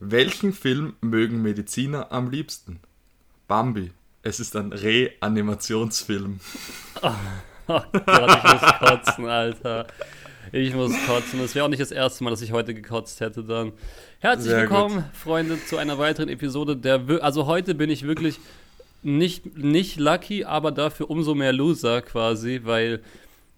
Welchen 0.00 0.52
Film 0.52 0.94
mögen 1.00 1.42
Mediziner 1.42 2.12
am 2.12 2.30
liebsten? 2.30 2.78
Bambi. 3.48 3.90
Es 4.22 4.38
ist 4.38 4.54
ein 4.54 4.72
Reanimationsfilm. 4.72 6.40
Oh, 7.02 7.10
oh 7.68 7.80
Gott, 7.92 8.38
ich 8.38 8.52
muss 8.52 8.78
kotzen, 8.78 9.26
Alter. 9.26 9.86
Ich 10.52 10.74
muss 10.74 10.92
kotzen. 11.06 11.40
Es 11.40 11.54
wäre 11.54 11.64
auch 11.64 11.68
nicht 11.68 11.82
das 11.82 11.90
erste 11.90 12.24
Mal, 12.24 12.30
dass 12.30 12.42
ich 12.42 12.52
heute 12.52 12.74
gekotzt 12.74 13.20
hätte 13.20 13.42
dann. 13.42 13.72
Herzlich 14.20 14.50
Sehr 14.50 14.62
willkommen, 14.62 14.96
gut. 14.96 15.04
Freunde, 15.14 15.64
zu 15.64 15.76
einer 15.78 15.98
weiteren 15.98 16.28
Episode 16.28 16.76
der. 16.76 17.08
Wir 17.08 17.24
also 17.24 17.46
heute 17.46 17.74
bin 17.74 17.90
ich 17.90 18.04
wirklich 18.04 18.38
nicht, 19.02 19.56
nicht 19.56 19.98
lucky, 19.98 20.44
aber 20.44 20.72
dafür 20.72 21.10
umso 21.10 21.34
mehr 21.34 21.52
Loser 21.52 22.02
quasi, 22.02 22.60
weil. 22.64 23.02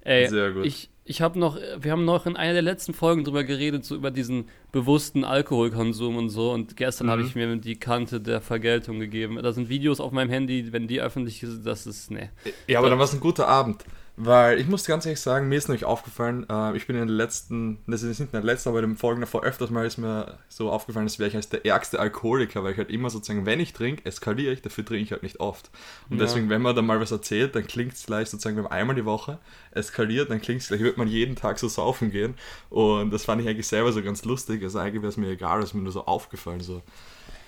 Ey, 0.03 0.29
Sehr 0.29 0.53
gut. 0.53 0.67
ich, 0.67 0.90
ich 1.05 1.23
habe 1.23 1.39
noch, 1.39 1.59
wir 1.79 1.91
haben 1.93 2.05
noch 2.05 2.27
in 2.27 2.37
einer 2.37 2.53
der 2.53 2.63
letzten 2.63 2.95
Folgen 2.95 3.25
drüber 3.25 3.43
geredet, 3.45 3.85
so 3.85 3.97
über 3.97 4.11
diesen 4.11 4.45
bewussten 4.71 5.25
Alkoholkonsum 5.25 6.17
und 6.17 6.29
so. 6.29 6.53
Und 6.53 6.77
gestern 6.77 7.07
Mhm. 7.07 7.11
habe 7.11 7.23
ich 7.23 7.35
mir 7.35 7.57
die 7.57 7.77
Kante 7.79 8.21
der 8.21 8.41
Vergeltung 8.41 9.01
gegeben. 9.01 9.39
Da 9.43 9.53
sind 9.53 9.69
Videos 9.69 9.99
auf 10.01 10.13
meinem 10.13 10.31
Handy, 10.31 10.73
wenn 10.73 10.87
die 10.87 11.01
öffentlich 11.01 11.41
sind, 11.41 11.67
das 11.67 11.87
ist, 11.87 12.11
ne. 12.11 12.31
Ja, 12.69 12.79
aber 12.79 12.91
dann 12.91 12.99
war 12.99 13.07
es 13.07 13.15
ein 13.15 13.21
guter 13.21 13.49
Abend. 13.49 13.85
Weil 14.23 14.61
ich 14.61 14.67
muss 14.67 14.85
ganz 14.85 15.07
ehrlich 15.07 15.21
sagen, 15.21 15.49
mir 15.49 15.57
ist 15.57 15.69
nämlich 15.69 15.87
aufgefallen, 15.87 16.45
äh, 16.51 16.77
ich 16.77 16.87
bin 16.87 16.95
in 16.95 17.09
den 17.09 17.17
letzten, 17.17 17.79
das 17.87 18.03
ist 18.03 18.19
nicht 18.19 18.29
in 18.29 18.33
der 18.33 18.43
letzten, 18.43 18.69
aber 18.69 18.81
in 18.81 18.91
den 18.91 18.97
Folgen 18.99 19.23
davor 19.23 19.45
öfters 19.45 19.71
mal 19.71 19.87
ist 19.87 19.97
mir 19.97 20.37
so 20.51 20.71
aufgefallen, 20.71 21.07
als 21.07 21.19
wäre 21.19 21.31
ich 21.31 21.37
als 21.37 21.49
der 21.49 21.65
ärgste 21.65 21.99
Alkoholiker, 21.99 22.63
weil 22.63 22.73
ich 22.73 22.79
halt 22.79 22.91
immer 22.91 23.09
sozusagen, 23.09 23.47
wenn 23.47 23.61
ich 23.61 23.73
trinke, 23.73 24.05
eskaliere 24.05 24.53
ich, 24.53 24.61
dafür 24.61 24.85
trinke 24.85 25.05
ich 25.05 25.13
halt 25.13 25.23
nicht 25.23 25.41
oft. 25.41 25.71
Und 26.11 26.19
Ja. 26.19 26.25
deswegen, 26.27 26.51
wenn 26.51 26.61
man 26.61 26.77
dann 26.77 26.85
mal 26.85 27.01
was 27.01 27.13
erzählt, 27.13 27.55
dann 27.55 27.67
klingt 27.67 27.95
es 27.95 28.05
gleich 28.05 28.29
sozusagen, 28.29 28.57
wenn 28.57 28.65
man 28.65 28.73
einmal 28.73 28.95
die 28.95 29.07
Woche 29.07 29.39
eskaliert, 29.71 30.29
dann 30.31 30.43
klingt 30.43 30.61
es 30.61 30.69
gleich, 30.69 30.81
wird 30.81 30.99
man 30.99 31.09
jeden 31.09 31.35
Tag 31.35 31.59
so 31.59 31.69
saufen 31.69 32.11
gehen. 32.11 32.35
Und 32.69 33.13
das 33.13 33.25
fand 33.25 33.41
ich 33.41 33.49
eigentlich 33.49 33.69
selber 33.69 33.91
so 33.91 34.03
ganz 34.03 34.27
lustig. 34.27 34.63
Also 34.63 34.81
eigentlich 34.81 35.01
wäre 35.01 35.09
es 35.11 35.17
mir 35.17 35.31
egal, 35.31 35.63
ist 35.63 35.73
mir 35.73 35.81
nur 35.81 35.93
so 35.93 36.05
aufgefallen. 36.05 36.61
So. 36.61 36.83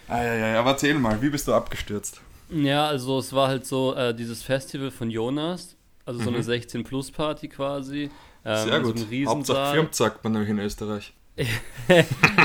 Ah, 0.08 0.22
ja, 0.22 0.34
ja, 0.34 0.58
aber 0.60 0.70
erzähl 0.70 0.94
mal, 0.98 1.20
wie 1.20 1.28
bist 1.28 1.46
du 1.48 1.52
abgestürzt? 1.52 2.22
Ja, 2.50 2.86
also 2.86 3.18
es 3.18 3.32
war 3.34 3.48
halt 3.48 3.66
so 3.66 3.94
äh, 3.94 4.14
dieses 4.14 4.42
Festival 4.42 4.90
von 4.90 5.10
Jonas, 5.10 5.76
also 6.04 6.20
so 6.20 6.30
Mhm. 6.30 6.36
eine 6.36 6.44
16-Plus-Party 6.44 7.48
quasi. 7.48 8.10
Ähm, 8.44 8.68
Sehr 8.68 8.76
in 8.78 8.82
gut. 8.82 8.98
So 8.98 9.26
Hauptsache. 9.26 9.74
Firmt 9.74 9.94
sagt 9.94 10.24
man 10.24 10.32
nämlich 10.32 10.50
in 10.50 10.58
Österreich. 10.58 11.12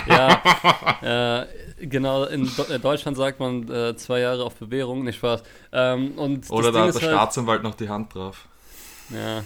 ja, 0.07 0.41
äh, 1.81 1.85
genau, 1.85 2.23
in 2.25 2.49
Do 2.55 2.63
äh, 2.63 2.79
Deutschland 2.79 3.17
sagt 3.17 3.39
man 3.39 3.69
äh, 3.69 3.95
zwei 3.97 4.21
Jahre 4.21 4.43
auf 4.45 4.55
Bewährung, 4.55 5.03
nicht 5.03 5.17
Spaß. 5.17 5.43
Ähm, 5.73 6.11
und 6.17 6.49
Oder 6.49 6.71
da 6.71 6.79
Ding 6.85 6.93
hat 6.93 7.01
der 7.01 7.09
halt, 7.09 7.11
Staatsanwalt 7.17 7.63
noch 7.63 7.75
die 7.75 7.89
Hand 7.89 8.13
drauf. 8.15 8.47
Ja. 9.09 9.43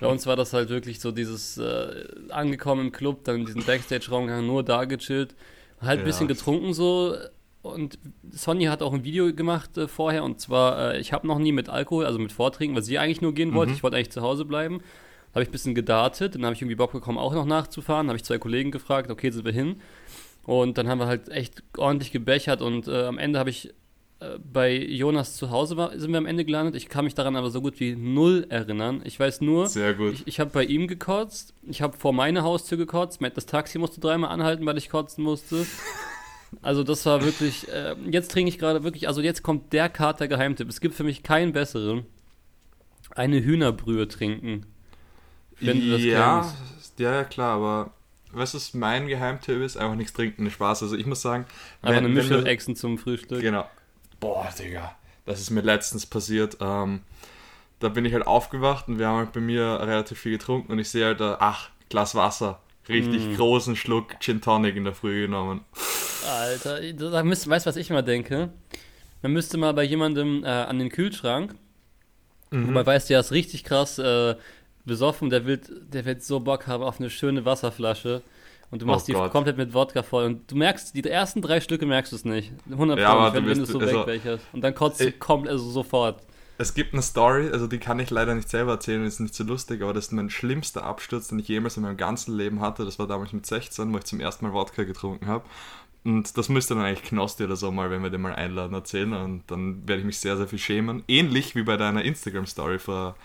Bei 0.00 0.06
uns 0.06 0.26
war 0.26 0.36
das 0.36 0.52
halt 0.54 0.70
wirklich 0.70 1.00
so 1.00 1.12
dieses 1.12 1.58
äh, 1.58 2.04
angekommen 2.30 2.86
im 2.86 2.92
Club, 2.92 3.24
dann 3.24 3.36
in 3.40 3.46
diesen 3.46 3.62
Backstage-Raum 3.64 4.26
gegangen, 4.26 4.46
nur 4.46 4.62
da 4.62 4.84
gechillt, 4.84 5.34
halt 5.80 5.98
ein 5.98 5.98
Ja. 6.00 6.04
bisschen 6.06 6.28
getrunken 6.28 6.72
so. 6.72 7.14
Und 7.72 7.98
Sonny 8.30 8.64
hat 8.64 8.82
auch 8.82 8.92
ein 8.92 9.04
Video 9.04 9.32
gemacht 9.34 9.76
äh, 9.76 9.88
vorher 9.88 10.24
und 10.24 10.40
zwar, 10.40 10.94
äh, 10.94 11.00
ich 11.00 11.12
habe 11.12 11.26
noch 11.26 11.38
nie 11.38 11.52
mit 11.52 11.68
Alkohol, 11.68 12.06
also 12.06 12.18
mit 12.18 12.32
Vortrinken, 12.32 12.74
weil 12.74 12.82
sie 12.82 12.98
eigentlich 12.98 13.20
nur 13.20 13.34
gehen 13.34 13.54
wollte. 13.54 13.70
Mhm. 13.70 13.76
Ich 13.76 13.82
wollte 13.82 13.96
eigentlich 13.96 14.10
zu 14.10 14.22
Hause 14.22 14.44
bleiben. 14.44 14.80
Habe 15.34 15.42
ich 15.42 15.48
ein 15.48 15.52
bisschen 15.52 15.74
gedartet, 15.74 16.34
dann 16.34 16.44
habe 16.44 16.54
ich 16.54 16.62
irgendwie 16.62 16.76
Bock 16.76 16.92
bekommen, 16.92 17.18
auch 17.18 17.34
noch 17.34 17.44
nachzufahren. 17.44 18.08
Habe 18.08 18.16
ich 18.16 18.24
zwei 18.24 18.38
Kollegen 18.38 18.70
gefragt, 18.70 19.10
okay, 19.10 19.30
sind 19.30 19.44
wir 19.44 19.52
hin? 19.52 19.80
Und 20.44 20.78
dann 20.78 20.88
haben 20.88 20.98
wir 20.98 21.06
halt 21.06 21.28
echt 21.28 21.62
ordentlich 21.76 22.12
gebechert 22.12 22.62
und 22.62 22.88
äh, 22.88 23.04
am 23.04 23.18
Ende 23.18 23.38
habe 23.38 23.50
ich 23.50 23.74
äh, 24.20 24.38
bei 24.38 24.74
Jonas 24.74 25.36
zu 25.36 25.50
Hause 25.50 25.76
war, 25.76 25.98
sind 25.98 26.10
wir 26.10 26.18
am 26.18 26.26
Ende 26.26 26.44
gelandet. 26.44 26.74
Ich 26.74 26.88
kann 26.88 27.04
mich 27.04 27.14
daran 27.14 27.36
aber 27.36 27.50
so 27.50 27.60
gut 27.60 27.80
wie 27.80 27.94
null 27.96 28.46
erinnern. 28.48 29.02
Ich 29.04 29.20
weiß 29.20 29.42
nur, 29.42 29.66
Sehr 29.66 29.92
gut. 29.92 30.14
ich, 30.14 30.26
ich 30.26 30.40
habe 30.40 30.50
bei 30.50 30.64
ihm 30.64 30.86
gekotzt, 30.86 31.52
ich 31.62 31.82
habe 31.82 31.96
vor 31.96 32.12
meine 32.12 32.42
Haustür 32.42 32.78
gekotzt, 32.78 33.20
das 33.34 33.46
Taxi 33.46 33.78
musste 33.78 34.00
dreimal 34.00 34.30
anhalten, 34.30 34.64
weil 34.64 34.78
ich 34.78 34.88
kotzen 34.88 35.22
musste. 35.22 35.66
Also 36.62 36.82
das 36.82 37.04
war 37.06 37.22
wirklich, 37.24 37.68
äh, 37.68 37.94
jetzt 38.10 38.30
trinke 38.32 38.48
ich 38.48 38.58
gerade 38.58 38.82
wirklich, 38.84 39.08
also 39.08 39.20
jetzt 39.20 39.42
kommt 39.42 39.72
der 39.72 39.88
Kater-Geheimtipp. 39.88 40.68
Es 40.68 40.80
gibt 40.80 40.94
für 40.94 41.04
mich 41.04 41.22
keinen 41.22 41.52
besseren. 41.52 42.06
Eine 43.14 43.42
Hühnerbrühe 43.42 44.08
trinken. 44.08 44.66
Wenn 45.60 45.80
du 45.80 45.90
das 45.92 46.02
ja, 46.02 46.40
kennst. 46.40 46.98
ja, 46.98 47.24
klar, 47.24 47.56
aber 47.56 47.92
was 48.32 48.74
mein 48.74 49.06
Geheimtipp 49.06 49.62
ist? 49.62 49.76
Einfach 49.76 49.94
nichts 49.96 50.12
trinken, 50.12 50.50
Spaß. 50.50 50.82
Also 50.82 50.96
ich 50.96 51.06
muss 51.06 51.22
sagen, 51.22 51.46
Einfach 51.80 51.98
eine 51.98 52.08
wenn 52.08 52.14
Mische 52.14 52.44
wir- 52.44 52.46
Echsen 52.50 52.76
zum 52.76 52.98
Frühstück. 52.98 53.40
Genau. 53.40 53.64
Boah, 54.20 54.48
Digga. 54.58 54.94
Das 55.24 55.40
ist 55.40 55.50
mir 55.50 55.62
letztens 55.62 56.04
passiert. 56.06 56.58
Ähm, 56.60 57.00
da 57.78 57.88
bin 57.88 58.04
ich 58.04 58.12
halt 58.12 58.26
aufgewacht 58.26 58.88
und 58.88 58.98
wir 58.98 59.06
haben 59.08 59.18
halt 59.18 59.32
bei 59.32 59.40
mir 59.40 59.80
relativ 59.80 60.18
viel 60.18 60.32
getrunken 60.32 60.72
und 60.72 60.78
ich 60.78 60.88
sehe 60.90 61.04
halt, 61.06 61.20
da, 61.20 61.36
ach, 61.40 61.70
Glas 61.88 62.14
Wasser. 62.14 62.60
Richtig 62.88 63.26
Mm. 63.26 63.34
großen 63.36 63.76
Schluck 63.76 64.20
Gin 64.20 64.40
Tonic 64.40 64.76
in 64.76 64.84
der 64.84 64.94
Früh 64.94 65.22
genommen. 65.26 65.62
Alter, 66.28 66.80
da 66.92 67.22
müsst, 67.22 67.48
weißt 67.48 67.66
du, 67.66 67.68
was 67.68 67.76
ich 67.76 67.90
immer 67.90 68.02
denke? 68.02 68.50
Man 69.22 69.32
müsste 69.32 69.56
mal 69.58 69.72
bei 69.74 69.82
jemandem 69.84 70.44
äh, 70.44 70.48
an 70.48 70.78
den 70.78 70.88
Kühlschrank, 70.90 71.54
Mhm. 72.50 72.68
wobei 72.68 72.86
weißt 72.86 73.08
du, 73.08 73.14
der 73.14 73.20
ist 73.20 73.32
richtig 73.32 73.64
krass 73.64 73.98
äh, 73.98 74.36
besoffen, 74.84 75.30
der 75.30 75.46
wird, 75.46 75.68
der 75.92 76.04
wird 76.04 76.22
so 76.22 76.38
Bock 76.40 76.66
haben 76.68 76.82
auf 76.84 77.00
eine 77.00 77.10
schöne 77.10 77.44
Wasserflasche 77.44 78.22
und 78.70 78.82
du 78.82 78.86
Oh 78.86 78.90
machst 78.90 79.08
die 79.08 79.12
Gott. 79.14 79.32
komplett 79.32 79.56
mit 79.56 79.74
Wodka 79.74 80.02
voll 80.04 80.24
und 80.24 80.50
du 80.50 80.54
merkst, 80.56 80.94
die 80.94 81.02
ersten 81.02 81.42
drei 81.42 81.60
Stücke 81.60 81.86
merkst 81.86 82.12
du 82.12 82.16
es 82.16 82.24
nicht. 82.24 82.52
100 82.70 82.98
Ja, 83.00 83.08
aber 83.14 83.34
wenn, 83.34 83.44
du 83.46 83.50
es 83.62 83.68
so 83.68 83.80
also- 83.80 83.98
wegbecherst. 84.06 84.44
Und 84.52 84.60
dann 84.62 84.74
kotzt 84.74 85.00
du 85.00 85.10
komplett, 85.12 85.52
also 85.52 85.68
sofort. 85.70 86.22
Es 86.58 86.72
gibt 86.74 86.94
eine 86.94 87.02
Story, 87.02 87.50
also 87.52 87.66
die 87.66 87.78
kann 87.78 87.98
ich 87.98 88.08
leider 88.10 88.34
nicht 88.34 88.48
selber 88.48 88.72
erzählen, 88.72 89.04
ist 89.04 89.20
nicht 89.20 89.34
so 89.34 89.44
lustig, 89.44 89.82
aber 89.82 89.92
das 89.92 90.06
ist 90.06 90.12
mein 90.12 90.30
schlimmster 90.30 90.84
Absturz, 90.84 91.28
den 91.28 91.38
ich 91.38 91.48
jemals 91.48 91.76
in 91.76 91.82
meinem 91.82 91.98
ganzen 91.98 92.34
Leben 92.36 92.60
hatte. 92.60 92.84
Das 92.86 92.98
war 92.98 93.06
damals 93.06 93.32
mit 93.34 93.44
16, 93.44 93.92
wo 93.92 93.98
ich 93.98 94.04
zum 94.04 94.20
ersten 94.20 94.46
Mal 94.46 94.54
Wodka 94.54 94.84
getrunken 94.84 95.26
habe. 95.26 95.44
Und 96.04 96.38
das 96.38 96.48
müsste 96.48 96.74
dann 96.74 96.84
eigentlich 96.84 97.02
Knosti 97.02 97.44
oder 97.44 97.56
so 97.56 97.70
mal, 97.72 97.90
wenn 97.90 98.02
wir 98.02 98.10
den 98.10 98.20
mal 98.22 98.34
einladen, 98.34 98.72
erzählen. 98.74 99.12
Und 99.12 99.42
dann 99.48 99.86
werde 99.86 100.00
ich 100.00 100.06
mich 100.06 100.18
sehr, 100.18 100.36
sehr 100.36 100.46
viel 100.46 100.58
schämen. 100.60 101.02
Ähnlich 101.08 101.54
wie 101.56 101.62
bei 101.64 101.76
deiner 101.76 102.02
Instagram-Story 102.04 102.78
vor 102.78 103.16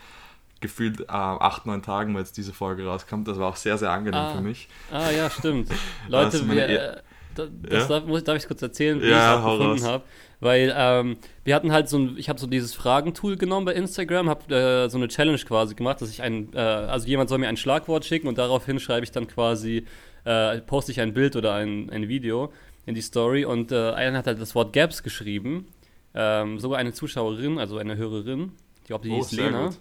gefühlt 0.61 0.99
äh, 1.01 1.05
acht, 1.07 1.65
neun 1.65 1.81
Tagen, 1.83 2.13
wo 2.13 2.19
jetzt 2.19 2.37
diese 2.37 2.53
Folge 2.53 2.85
rauskommt. 2.85 3.27
Das 3.27 3.39
war 3.39 3.47
auch 3.49 3.55
sehr, 3.55 3.77
sehr 3.77 3.91
angenehm 3.91 4.19
Ah. 4.19 4.35
für 4.35 4.41
mich. 4.41 4.67
Ah 4.91 5.09
ja, 5.09 5.29
stimmt. 5.29 5.69
Das 6.09 6.33
Leute, 6.33 6.43
meine 6.45 6.59
wir, 6.59 6.69
E- 6.69 6.75
äh, 6.75 6.97
da, 7.35 7.45
das 7.63 7.83
Ja? 7.83 7.87
darf, 7.87 8.05
muss, 8.07 8.23
darf 8.23 8.37
ich 8.37 8.47
kurz 8.47 8.61
erzählen, 8.61 9.01
wie 9.01 9.07
Ja, 9.09 9.35
ich 9.35 9.39
es 9.39 9.45
gefunden 9.59 9.83
habe. 9.85 10.03
Weil 10.41 10.73
ähm, 10.75 11.17
wir 11.43 11.53
hatten 11.55 11.71
halt 11.71 11.87
so 11.87 11.99
ein, 11.99 12.17
ich 12.17 12.27
habe 12.27 12.39
so 12.39 12.47
dieses 12.47 12.73
Fragentool 12.73 13.37
genommen 13.37 13.65
bei 13.65 13.73
Instagram, 13.73 14.27
habe 14.27 14.53
äh, 14.53 14.89
so 14.89 14.97
eine 14.97 15.07
Challenge 15.07 15.37
quasi 15.37 15.75
gemacht, 15.75 16.01
dass 16.01 16.09
ich 16.09 16.21
ein, 16.23 16.51
äh, 16.53 16.57
also 16.57 17.07
jemand 17.07 17.29
soll 17.29 17.37
mir 17.37 17.47
ein 17.47 17.57
Schlagwort 17.57 18.05
schicken 18.05 18.27
und 18.27 18.37
daraufhin 18.39 18.79
schreibe 18.79 19.03
ich 19.03 19.11
dann 19.11 19.27
quasi, 19.27 19.85
äh, 20.25 20.57
poste 20.61 20.91
ich 20.91 20.99
ein 20.99 21.13
Bild 21.13 21.35
oder 21.35 21.53
ein, 21.53 21.89
ein 21.91 22.07
Video 22.09 22.51
in 22.87 22.95
die 22.95 23.01
Story 23.01 23.45
und 23.45 23.71
äh, 23.71 23.91
einer 23.91 24.17
hat 24.17 24.25
halt 24.27 24.41
das 24.41 24.55
Wort 24.55 24.73
Gaps 24.73 25.03
geschrieben, 25.03 25.67
ähm, 26.15 26.57
sogar 26.59 26.79
eine 26.79 26.91
Zuschauerin, 26.91 27.59
also 27.59 27.77
eine 27.77 27.95
Hörerin, 27.95 28.51
ich 28.81 28.87
glaube, 28.87 29.03
die 29.07 29.11
Oh, 29.11 29.17
hieß 29.17 29.29
sehr 29.29 29.45
Lena. 29.45 29.67
gut. 29.67 29.77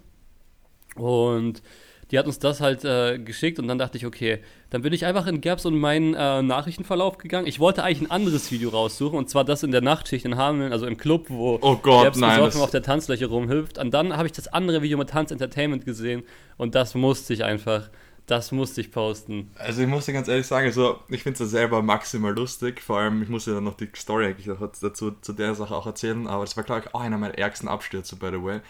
Und 1.03 1.63
die 2.11 2.19
hat 2.19 2.27
uns 2.27 2.39
das 2.39 2.61
halt 2.61 2.85
äh, 2.85 3.19
geschickt 3.19 3.59
und 3.59 3.69
dann 3.69 3.79
dachte 3.79 3.97
ich, 3.97 4.07
okay, 4.07 4.41
dann 4.71 4.83
bin 4.83 4.93
ich 4.93 5.05
einfach 5.07 5.27
in 5.27 5.41
Gaps 5.41 5.65
und 5.67 5.79
meinen 5.79 6.15
äh, 6.15 6.43
Nachrichtenverlauf 6.43 7.19
gegangen. 7.19 7.47
Ich 7.47 7.61
wollte 7.61 7.83
eigentlich 7.85 8.09
ein 8.09 8.11
anderes 8.11 8.51
Video 8.51 8.71
raussuchen 8.71 9.19
und 9.19 9.31
zwar 9.31 9.45
das 9.45 9.63
in 9.63 9.71
der 9.71 9.81
Nachtschicht 9.81 10.25
in 10.25 10.37
Hameln, 10.37 10.73
also 10.73 10.87
im 10.87 10.97
Club, 10.97 11.27
wo 11.29 11.59
Oh 11.61 11.77
Gott, 11.77 12.05
Gaps 12.05 12.19
nein. 12.19 12.39
besoffen 12.39 12.63
auf 12.63 12.71
der 12.71 12.83
Tanzfläche 12.83 13.27
rumhüpft. 13.27 13.79
Und 13.79 13.93
dann 13.93 14.17
habe 14.17 14.27
ich 14.27 14.33
das 14.33 14.49
andere 14.49 14.83
Video 14.83 14.99
mit 14.99 15.11
Tanz 15.11 15.31
Entertainment 15.31 15.85
gesehen 15.85 16.23
und 16.57 16.75
das 16.75 16.95
musste 16.95 17.33
ich 17.33 17.45
einfach, 17.45 17.91
das 18.27 18.53
musste 18.53 18.81
ich 18.81 18.93
posten. 18.93 19.51
also 19.57 19.83
ich 19.83 19.89
muss 19.89 20.07
dir 20.07 20.13
ganz 20.13 20.29
ehrlich 20.29 20.47
sagen, 20.47 20.67
also 20.67 21.01
ich 21.09 21.23
finde 21.23 21.35
es 21.35 21.41
ja 21.41 21.47
selber 21.47 21.83
maximal 21.83 22.33
lustig. 22.33 22.81
Vor 22.81 22.99
allem, 22.99 23.23
ich 23.23 23.29
muss 23.29 23.45
dir 23.45 23.55
dann 23.55 23.65
noch 23.65 23.75
die 23.77 23.89
Story 23.97 24.27
eigentlich 24.27 24.49
dazu 24.81 25.13
zu 25.21 25.33
der 25.33 25.55
Sache 25.55 25.75
auch 25.75 25.87
erzählen. 25.87 26.27
Aber 26.29 26.45
das 26.45 26.57
war, 26.57 26.63
glaube 26.65 26.83
ich, 26.87 26.95
auch 26.95 27.01
einer 27.01 27.19
meiner 27.19 27.37
ärgsten 27.39 27.69
Abstürze, 27.69 28.17
by 28.17 28.29
the 28.33 28.43
way. 28.43 28.61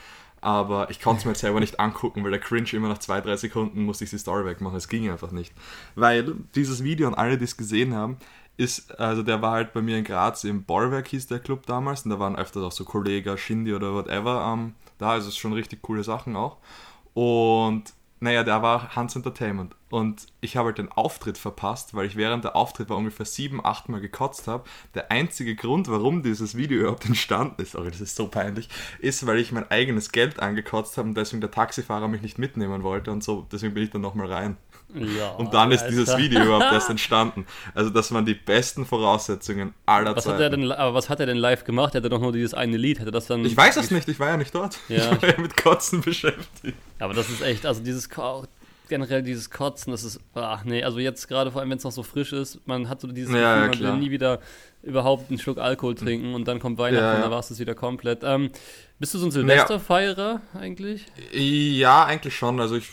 Aber 0.41 0.91
ich 0.91 1.01
konnte 1.01 1.21
es 1.21 1.25
mir 1.27 1.33
jetzt 1.33 1.41
selber 1.41 1.61
nicht 1.61 1.79
angucken, 1.79 2.25
weil 2.25 2.31
der 2.31 2.41
Cringe 2.41 2.73
immer 2.73 2.89
nach 2.89 2.99
zwei, 2.99 3.21
drei 3.21 3.37
Sekunden 3.37 3.83
musste 3.85 4.05
ich 4.05 4.11
die 4.11 4.19
Story 4.19 4.47
wegmachen. 4.47 4.77
Es 4.77 4.89
ging 4.89 5.11
einfach 5.11 5.33
nicht. 5.33 5.53
Weil 5.95 6.35
dieses 6.55 6.83
Video 6.83 7.09
und 7.09 7.15
alle, 7.15 7.37
die 7.37 7.45
es 7.45 7.57
gesehen 7.57 7.95
haben, 7.95 8.17
ist, 8.57 8.99
also 8.99 9.23
der 9.23 9.41
war 9.43 9.53
halt 9.53 9.73
bei 9.73 9.83
mir 9.83 9.99
in 9.99 10.05
Graz 10.05 10.45
im 10.45 10.65
Bollwerk 10.65 11.09
hieß 11.09 11.27
der 11.27 11.39
Club 11.41 11.67
damals 11.67 12.03
und 12.03 12.11
da 12.11 12.19
waren 12.19 12.37
öfters 12.37 12.63
auch 12.63 12.73
so 12.73 12.85
Kollegen, 12.85 13.37
Shindy 13.39 13.73
oder 13.75 13.95
whatever 13.95 14.53
ähm, 14.53 14.75
da, 14.99 15.13
also 15.13 15.31
schon 15.31 15.55
richtig 15.55 15.83
coole 15.83 16.05
Sachen 16.05 16.37
auch. 16.37 16.59
Und 17.15 17.85
naja, 18.21 18.45
der 18.45 18.63
war 18.63 18.95
Hans 18.95 19.17
Entertainment. 19.17 19.75
Und 19.91 20.27
ich 20.41 20.57
habe 20.57 20.69
halt 20.69 20.79
den 20.79 20.91
Auftritt 20.91 21.37
verpasst, 21.37 21.95
weil 21.95 22.07
ich 22.07 22.15
während 22.17 22.45
der 22.45 22.55
Auftritt 22.55 22.89
war 22.89 22.97
ungefähr 22.97 23.27
sieben, 23.27 23.65
acht 23.65 23.89
Mal 23.89 24.01
gekotzt 24.01 24.47
habe. 24.47 24.63
Der 24.95 25.11
einzige 25.11 25.57
Grund, 25.57 25.89
warum 25.91 26.23
dieses 26.23 26.57
Video 26.57 26.79
überhaupt 26.81 27.05
entstanden 27.07 27.61
ist, 27.61 27.73
sorry, 27.73 27.91
das 27.91 28.01
ist 28.01 28.15
so 28.15 28.29
peinlich, 28.29 28.69
ist, 29.01 29.27
weil 29.27 29.39
ich 29.39 29.51
mein 29.51 29.69
eigenes 29.71 30.13
Geld 30.13 30.39
angekotzt 30.41 30.97
habe 30.97 31.09
und 31.09 31.17
deswegen 31.17 31.41
der 31.41 31.51
Taxifahrer 31.51 32.07
mich 32.07 32.23
nicht 32.23 32.39
mitnehmen 32.39 32.85
wollte 32.85 33.11
und 33.11 33.25
so. 33.25 33.47
Deswegen 33.51 33.75
bin 33.75 33.83
ich 33.83 33.91
dann 33.91 34.01
nochmal 34.01 34.33
rein. 34.33 34.57
Ja, 34.95 35.31
Und 35.31 35.55
dann 35.55 35.71
ist 35.71 35.83
Alter. 35.83 35.91
dieses 35.93 36.17
Video 36.17 36.43
überhaupt 36.45 36.73
erst 36.73 36.91
entstanden. 36.91 37.47
Also 37.75 37.91
das 37.91 38.13
waren 38.13 38.25
die 38.27 38.35
besten 38.35 38.87
Voraussetzungen 38.87 39.73
aller 39.87 40.17
Was 40.17 40.27
hat 40.27 40.33
Zeiten. 40.39 40.43
er 40.43 40.51
denn, 40.51 40.73
aber 40.73 40.95
was 40.95 41.09
hat 41.09 41.21
er 41.21 41.27
denn 41.27 41.37
live 41.37 41.65
gemacht? 41.65 41.95
Er 41.95 41.99
hatte 41.99 42.09
doch 42.11 42.21
nur 42.21 42.33
dieses 42.33 42.55
eine 42.55 42.77
Lied, 42.77 42.99
hätte 43.01 43.11
das 43.13 43.27
dann. 43.27 43.45
ich 43.45 43.57
weiß 43.57 43.77
es 43.77 43.91
nicht, 43.91 44.09
ich 44.09 44.19
war 44.19 44.29
ja 44.29 44.37
nicht 44.37 44.55
dort. 44.55 44.79
Ja. 44.89 45.13
Ich 45.13 45.23
war 45.23 45.29
ja 45.31 45.41
mit 45.41 45.57
Kotzen 45.57 46.01
beschäftigt. 46.01 46.77
Aber 46.99 47.15
das 47.15 47.29
ist 47.31 47.41
echt, 47.43 47.67
also 47.67 47.83
dieses 47.83 48.09
generell 48.91 49.23
dieses 49.23 49.49
Kotzen, 49.49 49.91
das 49.93 50.05
ist, 50.05 50.21
ach 50.35 50.65
nee, 50.65 50.85
also 50.85 50.99
jetzt 50.99 51.27
gerade 51.29 51.51
vor 51.51 51.63
allem, 51.63 51.71
wenn 51.71 51.79
es 51.79 51.85
noch 51.85 51.93
so 51.93 52.03
frisch 52.03 52.35
ist, 52.35 52.67
man 52.67 52.91
hat 52.91 53.01
so 53.01 53.09
dieses 53.09 53.33
Ja, 53.33 53.57
ja, 53.57 53.67
man 53.69 53.81
will 53.81 53.97
nie 53.97 54.11
wieder 54.11 54.41
überhaupt 54.83 55.31
einen 55.31 55.39
Schluck 55.39 55.57
Alkohol 55.59 55.95
trinken 55.95 56.35
und 56.35 56.47
dann 56.47 56.59
kommt 56.59 56.77
Weihnachten 56.77 57.05
Ja, 57.05 57.15
und 57.15 57.23
dann 57.23 57.31
war 57.31 57.41
es 57.41 57.59
wieder 57.59 57.75
komplett. 57.75 58.21
Ähm, 58.23 58.51
bist 58.99 59.15
du 59.15 59.19
so 59.19 59.27
ein 59.27 59.31
Silvesterfeierer 59.31 60.43
eigentlich? 60.53 61.07
Ja, 61.33 62.05
eigentlich 62.05 62.37
schon. 62.37 62.61
Also 62.61 62.77
ich 62.77 62.91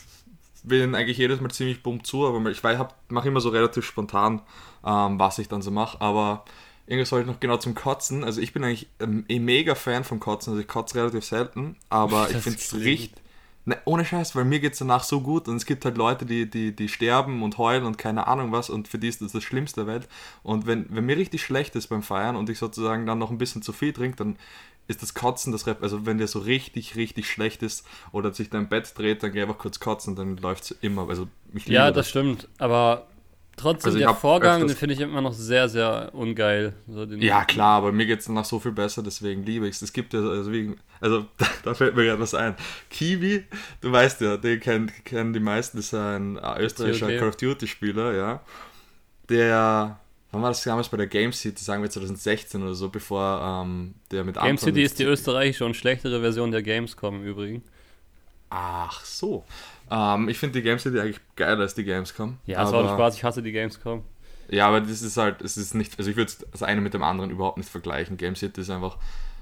bin 0.63 0.95
eigentlich 0.95 1.17
jedes 1.17 1.41
Mal 1.41 1.51
ziemlich 1.51 1.83
bumm 1.83 2.03
zu, 2.03 2.25
aber 2.25 2.49
ich 2.49 2.61
mache 2.63 3.27
immer 3.27 3.41
so 3.41 3.49
relativ 3.49 3.85
spontan, 3.85 4.41
ähm, 4.85 5.19
was 5.19 5.39
ich 5.39 5.49
dann 5.49 5.61
so 5.61 5.71
mache. 5.71 5.99
Aber 6.01 6.45
irgendwas 6.85 7.11
wollte 7.11 7.27
ich 7.27 7.33
noch 7.33 7.39
genau 7.39 7.57
zum 7.57 7.75
Kotzen. 7.75 8.23
Also 8.23 8.41
ich 8.41 8.53
bin 8.53 8.63
eigentlich 8.63 8.87
ähm, 8.99 9.25
ein 9.29 9.43
mega 9.43 9.75
Fan 9.75 10.03
vom 10.03 10.19
Kotzen. 10.19 10.51
Also 10.53 10.61
ich 10.61 10.67
kotze 10.67 10.95
relativ 10.95 11.25
selten, 11.25 11.75
aber 11.89 12.27
ich 12.27 12.33
Das 12.33 12.43
finde 12.43 12.59
es 12.59 12.75
richtig... 12.75 13.11
Ne, 13.67 13.77
ohne 13.83 14.05
Scheiß, 14.05 14.33
weil 14.33 14.45
mir 14.45 14.61
geht 14.61 14.71
es 14.73 14.79
danach 14.79 15.03
so 15.03 15.19
gut 15.19 15.49
und 15.49 15.57
es 15.57 15.65
gibt 15.65 15.83
halt 15.83 15.97
Leute, 15.97 16.25
die, 16.25 16.49
die, 16.49 16.73
die 16.73 16.87
sterben 16.87 17.43
und 17.43 17.57
heulen 17.57 17.83
und 17.83 17.97
keine 17.97 18.25
Ahnung 18.25 18.53
was 18.53 18.69
und 18.69 18.87
für 18.87 18.97
die 18.97 19.09
ist 19.09 19.21
das 19.21 19.33
das 19.33 19.43
Schlimmste 19.43 19.81
der 19.83 19.93
Welt. 19.93 20.07
Und 20.41 20.67
wenn, 20.67 20.85
wenn 20.89 21.05
mir 21.05 21.17
richtig 21.17 21.43
schlecht 21.43 21.75
ist 21.75 21.87
beim 21.87 22.01
Feiern 22.01 22.37
und 22.37 22.49
ich 22.49 22.59
sozusagen 22.59 23.05
dann 23.05 23.19
noch 23.19 23.29
ein 23.29 23.37
bisschen 23.37 23.61
zu 23.61 23.73
viel 23.73 23.91
trinke, 23.91 24.15
dann 24.15 24.37
ist 24.87 25.01
das 25.01 25.13
Kotzen 25.13 25.51
das 25.51 25.67
Rep. 25.67 25.83
Also 25.83 26.05
wenn 26.05 26.17
dir 26.17 26.27
so 26.27 26.39
richtig, 26.39 26.95
richtig 26.95 27.29
schlecht 27.29 27.61
ist 27.61 27.85
oder 28.13 28.33
sich 28.33 28.49
dein 28.49 28.69
Bett 28.69 28.97
dreht, 28.97 29.21
dann 29.21 29.33
geh 29.33 29.41
einfach 29.41 29.57
kurz 29.57 29.81
kotzen, 29.81 30.15
dann 30.15 30.37
läuft 30.37 30.63
es 30.63 30.71
immer. 30.71 31.09
Also 31.09 31.27
ich 31.53 31.67
Ja, 31.67 31.91
das 31.91 32.07
stimmt, 32.07 32.47
aber 32.59 33.05
trotzdem, 33.57 33.89
Also 33.89 33.99
der 33.99 34.13
Vorgang, 34.13 34.65
den 34.65 34.75
finde 34.75 34.93
ich 34.95 35.01
immer 35.01 35.19
noch 35.19 35.33
sehr, 35.33 35.67
sehr 35.67 36.11
ungeil. 36.13 36.73
So 36.87 37.03
Ja, 37.03 37.43
klar, 37.43 37.77
aber 37.77 37.91
mir 37.91 38.05
geht 38.05 38.19
es 38.19 38.25
danach 38.25 38.45
so 38.45 38.59
viel 38.59 38.71
besser, 38.71 39.03
deswegen 39.03 39.43
liebe 39.43 39.67
ich 39.67 39.75
es. 39.75 39.81
Es 39.81 39.91
gibt 39.91 40.13
ja, 40.13 40.21
also, 40.21 40.51
wie, 40.51 40.75
also 41.01 41.25
da, 41.37 41.47
da 41.63 41.73
fällt 41.73 41.95
mir 41.95 42.05
gerade 42.05 42.21
was 42.21 42.33
ein. 42.33 42.55
Kiwi, 42.89 43.43
du 43.81 43.91
weißt 43.91 44.21
ja, 44.21 44.37
den 44.37 44.59
kennen, 44.59 44.91
kennen 45.03 45.33
die 45.33 45.39
meisten, 45.39 45.77
das 45.77 45.87
ist 45.87 45.93
ein 45.93 46.37
äh, 46.37 46.61
österreichischer 46.61 47.07
okay. 47.07 47.17
Call 47.17 47.29
of 47.29 47.35
Duty-Spieler, 47.35 48.15
ja. 48.15 48.41
Der, 49.29 49.99
wann 50.31 50.41
war 50.41 50.49
das 50.49 50.63
damals 50.63 50.87
bei 50.87 50.97
der 50.97 51.07
Game 51.07 51.33
City, 51.33 51.61
sagen 51.61 51.83
wir 51.83 51.89
2016 51.89 52.63
oder 52.63 52.75
so, 52.75 52.87
bevor 52.89 53.41
ähm, 53.65 53.95
der 54.11 54.23
mit 54.23 54.35
Game 54.35 54.43
Anton 54.43 54.57
City 54.59 54.83
ist 54.83 54.99
die 54.99 55.03
österreichische 55.03 55.65
und 55.65 55.75
schlechtere 55.75 56.21
Version 56.21 56.51
der 56.51 56.61
Gamescom 56.61 57.15
im 57.15 57.25
Übrigen. 57.25 57.63
Ach 58.49 59.03
so. 59.03 59.43
Ähm, 59.89 60.29
ich 60.29 60.37
finde 60.37 60.59
die 60.59 60.63
Game 60.63 60.79
City 60.79 60.99
eigentlich 60.99 61.19
geiler 61.35 61.61
als 61.61 61.75
die 61.75 61.83
Gamescom. 61.83 62.37
Ja, 62.45 62.63
es 62.63 62.71
war 62.71 62.83
ein 62.83 62.89
Spaß, 62.89 63.15
ich 63.15 63.23
hasse 63.23 63.41
die 63.41 63.51
Gamescom. 63.51 64.03
Ja, 64.49 64.67
aber 64.67 64.81
das 64.81 65.01
ist 65.01 65.17
halt, 65.17 65.41
es 65.41 65.57
ist 65.57 65.75
nicht, 65.75 65.97
also 65.97 66.09
ich 66.09 66.15
würde 66.17 66.31
das 66.51 66.63
eine 66.63 66.81
mit 66.81 66.93
dem 66.93 67.03
anderen 67.03 67.31
überhaupt 67.31 67.57
nicht 67.57 67.69
vergleichen. 67.69 68.17
Game 68.17 68.35
City 68.35 68.61
ist 68.61 68.69
einfach 68.69 68.97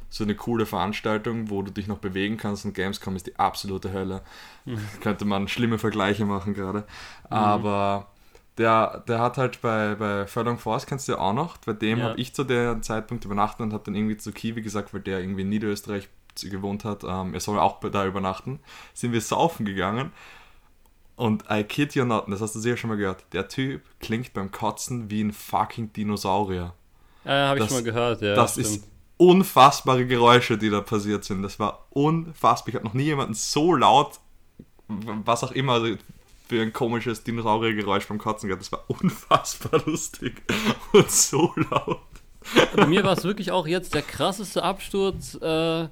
so 0.09 0.23
eine 0.23 0.35
coole 0.35 0.65
Veranstaltung, 0.65 1.49
wo 1.49 1.61
du 1.61 1.71
dich 1.71 1.87
noch 1.87 1.97
bewegen 1.97 2.37
kannst 2.37 2.65
und 2.65 2.73
Gamescom 2.73 3.15
ist 3.15 3.27
die 3.27 3.37
absolute 3.37 3.91
Hölle. 3.91 4.21
Könnte 5.01 5.25
man 5.25 5.47
schlimme 5.47 5.77
Vergleiche 5.77 6.25
machen 6.25 6.53
gerade. 6.53 6.85
Aber 7.29 8.07
der, 8.57 9.03
der 9.07 9.19
hat 9.19 9.37
halt 9.37 9.61
bei, 9.61 9.95
bei 9.95 10.25
Furlong 10.27 10.57
Force, 10.57 10.85
kennst 10.85 11.07
du 11.07 11.13
ja 11.13 11.17
auch 11.19 11.33
noch, 11.33 11.57
bei 11.57 11.73
dem 11.73 11.99
Ja. 11.99 12.05
habe 12.09 12.19
ich 12.19 12.33
zu 12.33 12.43
dem 12.43 12.81
Zeitpunkt 12.81 13.25
übernachtet 13.25 13.61
und 13.61 13.73
habe 13.73 13.83
dann 13.83 13.95
irgendwie 13.95 14.17
zu 14.17 14.31
Kiwi 14.31 14.61
gesagt, 14.61 14.93
weil 14.93 15.01
der 15.01 15.19
irgendwie 15.19 15.41
in 15.41 15.49
Niederösterreich 15.49 16.07
gewohnt 16.41 16.85
hat, 16.85 17.03
ähm, 17.03 17.33
er 17.33 17.39
soll 17.39 17.59
auch 17.59 17.79
da 17.79 18.05
übernachten, 18.05 18.59
sind 18.93 19.13
wir 19.13 19.21
saufen 19.21 19.65
gegangen 19.65 20.11
und 21.15 21.45
I 21.49 21.63
kid 21.63 21.95
you 21.95 22.05
not, 22.05 22.25
das 22.27 22.41
hast 22.41 22.55
du 22.55 22.59
sicher 22.59 22.77
schon 22.77 22.89
mal 22.89 22.97
gehört, 22.97 23.23
der 23.31 23.47
Typ 23.47 23.81
klingt 23.99 24.33
beim 24.33 24.51
Kotzen 24.51 25.09
wie 25.09 25.23
ein 25.23 25.31
fucking 25.31 25.93
Dinosaurier. 25.93 26.73
Ja, 27.23 27.47
habe 27.49 27.59
ich 27.59 27.65
schon 27.65 27.77
mal 27.77 27.83
gehört, 27.83 28.21
ja. 28.21 28.35
das 28.35 28.53
stimmt. 28.53 28.67
ist 28.67 28.87
unfassbare 29.17 30.05
Geräusche, 30.05 30.57
die 30.57 30.69
da 30.69 30.81
passiert 30.81 31.23
sind. 31.23 31.41
Das 31.41 31.57
war 31.57 31.87
unfassbar. 31.91 32.69
Ich 32.69 32.75
habe 32.75 32.85
noch 32.85 32.93
nie 32.93 33.03
jemanden 33.03 33.33
so 33.33 33.73
laut, 33.73 34.19
was 34.87 35.43
auch 35.43 35.51
immer, 35.51 35.81
für 36.47 36.61
ein 36.61 36.73
komisches 36.73 37.23
Dinosauriergeräusch 37.23 38.07
beim 38.07 38.17
Kotzen 38.17 38.47
gehört. 38.47 38.61
Das 38.61 38.71
war 38.71 38.83
unfassbar 38.87 39.81
lustig 39.85 40.43
und 40.91 41.09
so 41.09 41.53
laut. 41.71 42.01
Bei 42.75 42.85
mir 42.85 43.03
war 43.03 43.13
es 43.13 43.23
wirklich 43.23 43.51
auch 43.51 43.65
jetzt 43.65 43.95
der 43.95 44.03
krasseste 44.03 44.61
Absturz 44.61 45.35
äh, 45.35 45.87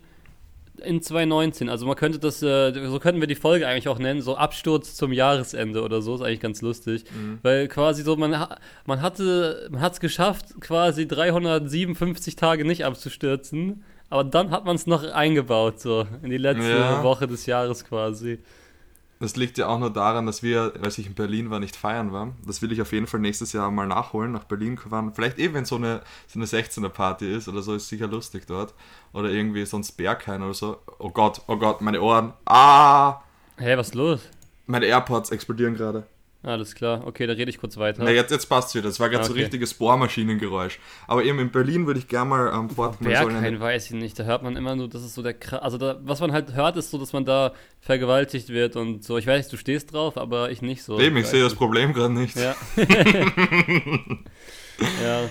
in 0.81 1.01
2019. 1.01 1.69
Also 1.69 1.85
man 1.85 1.95
könnte 1.95 2.19
das, 2.19 2.41
äh, 2.41 2.73
so 2.87 2.99
könnten 2.99 3.21
wir 3.21 3.27
die 3.27 3.35
Folge 3.35 3.67
eigentlich 3.67 3.87
auch 3.87 3.99
nennen, 3.99 4.21
so 4.21 4.35
Absturz 4.35 4.95
zum 4.95 5.13
Jahresende 5.13 5.83
oder 5.83 6.01
so, 6.01 6.15
ist 6.15 6.21
eigentlich 6.21 6.39
ganz 6.39 6.61
lustig. 6.61 7.05
Weil 7.41 7.67
quasi 7.67 8.03
so, 8.03 8.15
man, 8.15 8.31
man 8.85 9.01
hatte, 9.01 9.67
man 9.71 9.81
hat 9.81 9.93
es 9.93 9.99
geschafft, 9.99 10.59
quasi 10.61 11.07
357 11.07 12.35
Tage 12.35 12.65
nicht 12.65 12.85
abzustürzen, 12.85 13.83
aber 14.09 14.23
dann 14.23 14.51
hat 14.51 14.65
man 14.65 14.75
es 14.75 14.85
noch 14.87 15.03
eingebaut, 15.03 15.79
so 15.79 16.05
in 16.21 16.29
die 16.29 16.37
letzte 16.37 16.69
Ja. 16.69 17.03
Woche 17.03 17.27
des 17.27 17.45
Jahres 17.45 17.85
quasi. 17.85 18.39
Das 19.23 19.37
liegt 19.37 19.57
ja 19.57 19.67
auch 19.67 19.79
nur 19.79 19.89
daran, 19.89 20.25
dass 20.25 20.43
wir, 20.43 20.73
als 20.83 20.97
ich 20.97 21.07
in 21.07 21.13
Berlin 21.13 21.49
war, 21.49 21.61
nicht 21.61 21.77
feiern 21.77 22.11
war. 22.11 22.33
Das 22.45 22.61
will 22.61 22.73
ich 22.73 22.81
auf 22.81 22.91
jeden 22.91 23.07
Fall 23.07 23.21
nächstes 23.21 23.53
Jahr 23.53 23.71
mal 23.71 23.87
nachholen, 23.87 24.33
nach 24.33 24.43
Berlin 24.43 24.77
fahren. 24.77 25.13
Vielleicht 25.15 25.39
eben, 25.39 25.53
wenn 25.53 25.63
so 25.63 25.77
eine, 25.77 26.01
so 26.27 26.37
eine 26.39 26.45
16er-Party 26.45 27.33
ist 27.33 27.47
oder 27.47 27.61
so, 27.61 27.73
ist 27.73 27.87
sicher 27.87 28.07
lustig 28.07 28.45
dort. 28.47 28.73
Oder 29.13 29.29
irgendwie 29.29 29.65
sonst 29.65 29.93
Berghain 29.93 30.43
oder 30.43 30.53
so. 30.53 30.81
Oh 30.99 31.09
Gott, 31.09 31.41
oh 31.47 31.55
Gott, 31.55 31.79
meine 31.79 32.01
Ohren. 32.01 32.33
Ah! 32.43 33.21
Hä, 33.55 33.77
was 33.77 33.87
ist 33.87 33.95
los? 33.95 34.19
Meine 34.65 34.87
AirPods 34.87 35.31
explodieren 35.31 35.75
gerade. 35.75 36.05
Alles 36.45 36.75
klar, 36.75 37.07
okay, 37.07 37.25
da 37.25 37.31
rede 37.31 37.49
ich 37.49 37.57
kurz 37.57 37.77
weiter. 37.77 38.03
Na, 38.03 38.11
jetzt, 38.11 38.29
jetzt 38.29 38.47
passt 38.47 38.75
wieder. 38.75 38.83
Das 38.89 38.99
war 38.99 39.07
gerade 39.09 39.23
so 39.23 39.31
Okay. 39.31 39.43
richtiges 39.43 39.73
Bohrmaschinengeräusch. 39.75 40.77
Aber 41.07 41.23
eben 41.23 41.39
in 41.39 41.51
Berlin 41.51 41.87
würde 41.87 42.01
ich 42.01 42.07
gerne 42.09 42.29
mal 42.29 42.53
ähm, 42.53 42.69
fort. 42.69 42.99
man 42.99 43.15
soll 43.15 43.31
Berghain 43.31 43.61
weiß 43.61 43.85
ich 43.85 43.91
nicht, 43.93 44.19
da 44.19 44.23
hört 44.25 44.43
man 44.43 44.57
immer 44.57 44.75
nur, 44.75 44.89
das 44.89 45.03
ist 45.03 45.15
so 45.15 45.21
der 45.23 45.35
Kra 45.35 45.59
also 45.59 45.77
da, 45.77 45.99
was 46.03 46.19
man 46.19 46.33
halt 46.33 46.53
hört, 46.53 46.75
ist 46.75 46.91
so, 46.91 46.97
dass 46.97 47.13
man 47.13 47.23
da 47.23 47.53
vergewaltigt 47.79 48.49
wird 48.49 48.75
und 48.75 49.05
so. 49.05 49.17
Ich 49.17 49.25
weiß, 49.25 49.47
du 49.47 49.55
stehst 49.57 49.93
drauf, 49.93 50.17
aber 50.17 50.51
ich 50.51 50.61
nicht 50.61 50.83
so. 50.83 50.99
Eben, 50.99 51.15
ich 51.15 51.27
sehe 51.27 51.41
das. 51.41 51.55
Problem 51.55 51.93
gerade 51.93 52.13
nicht. 52.13 52.35
Ja. 52.35 52.55
ja. 55.03 55.23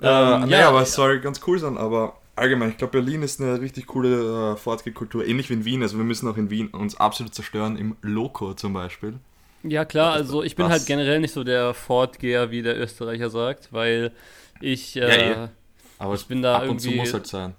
Äh, 0.00 0.32
Ähm, 0.42 0.44
nee, 0.48 0.52
ja, 0.52 0.68
aber 0.68 0.82
es 0.82 0.92
soll 0.94 1.20
ganz 1.20 1.40
cool 1.46 1.58
sein. 1.58 1.76
Aber 1.78 2.18
allgemein, 2.36 2.70
ich 2.70 2.76
glaube, 2.76 2.92
Berlin 2.92 3.22
ist 3.22 3.40
eine 3.40 3.60
richtig 3.60 3.86
coole 3.86 4.52
äh, 4.52 4.56
Fortgekultur. 4.56 5.26
Ähnlich 5.26 5.48
wie 5.50 5.54
in 5.54 5.64
Wien. 5.64 5.82
Also 5.82 5.96
wir 5.96 6.04
müssen 6.04 6.28
auch 6.28 6.36
in 6.36 6.50
Wien 6.50 6.68
uns 6.68 6.96
absolut 6.96 7.34
zerstören. 7.34 7.76
Im 7.76 7.96
Loco 8.02 8.54
zum 8.54 8.72
Beispiel. 8.72 9.14
Ja, 9.68 9.84
klar, 9.84 10.12
also 10.12 10.42
ich 10.42 10.56
bin 10.56 10.66
Was? 10.66 10.72
halt 10.72 10.86
generell 10.86 11.20
nicht 11.20 11.32
so 11.32 11.44
der 11.44 11.74
Fortgeher, 11.74 12.50
wie 12.50 12.62
der 12.62 12.78
Österreicher 12.78 13.30
sagt, 13.30 13.72
weil 13.72 14.12
ich 14.60 14.96
äh, 14.96 15.00
Ja, 15.00 15.44
eh. 15.44 15.48
Aber 15.98 16.14
Ich 16.14 16.26
bin 16.26 16.42
da 16.42 16.56
ab 16.58 16.68
und 16.68 16.78
zu 16.80 16.88
irgendwie- 16.88 17.00
muss 17.00 17.12
halt 17.14 17.26
sein. 17.26 17.54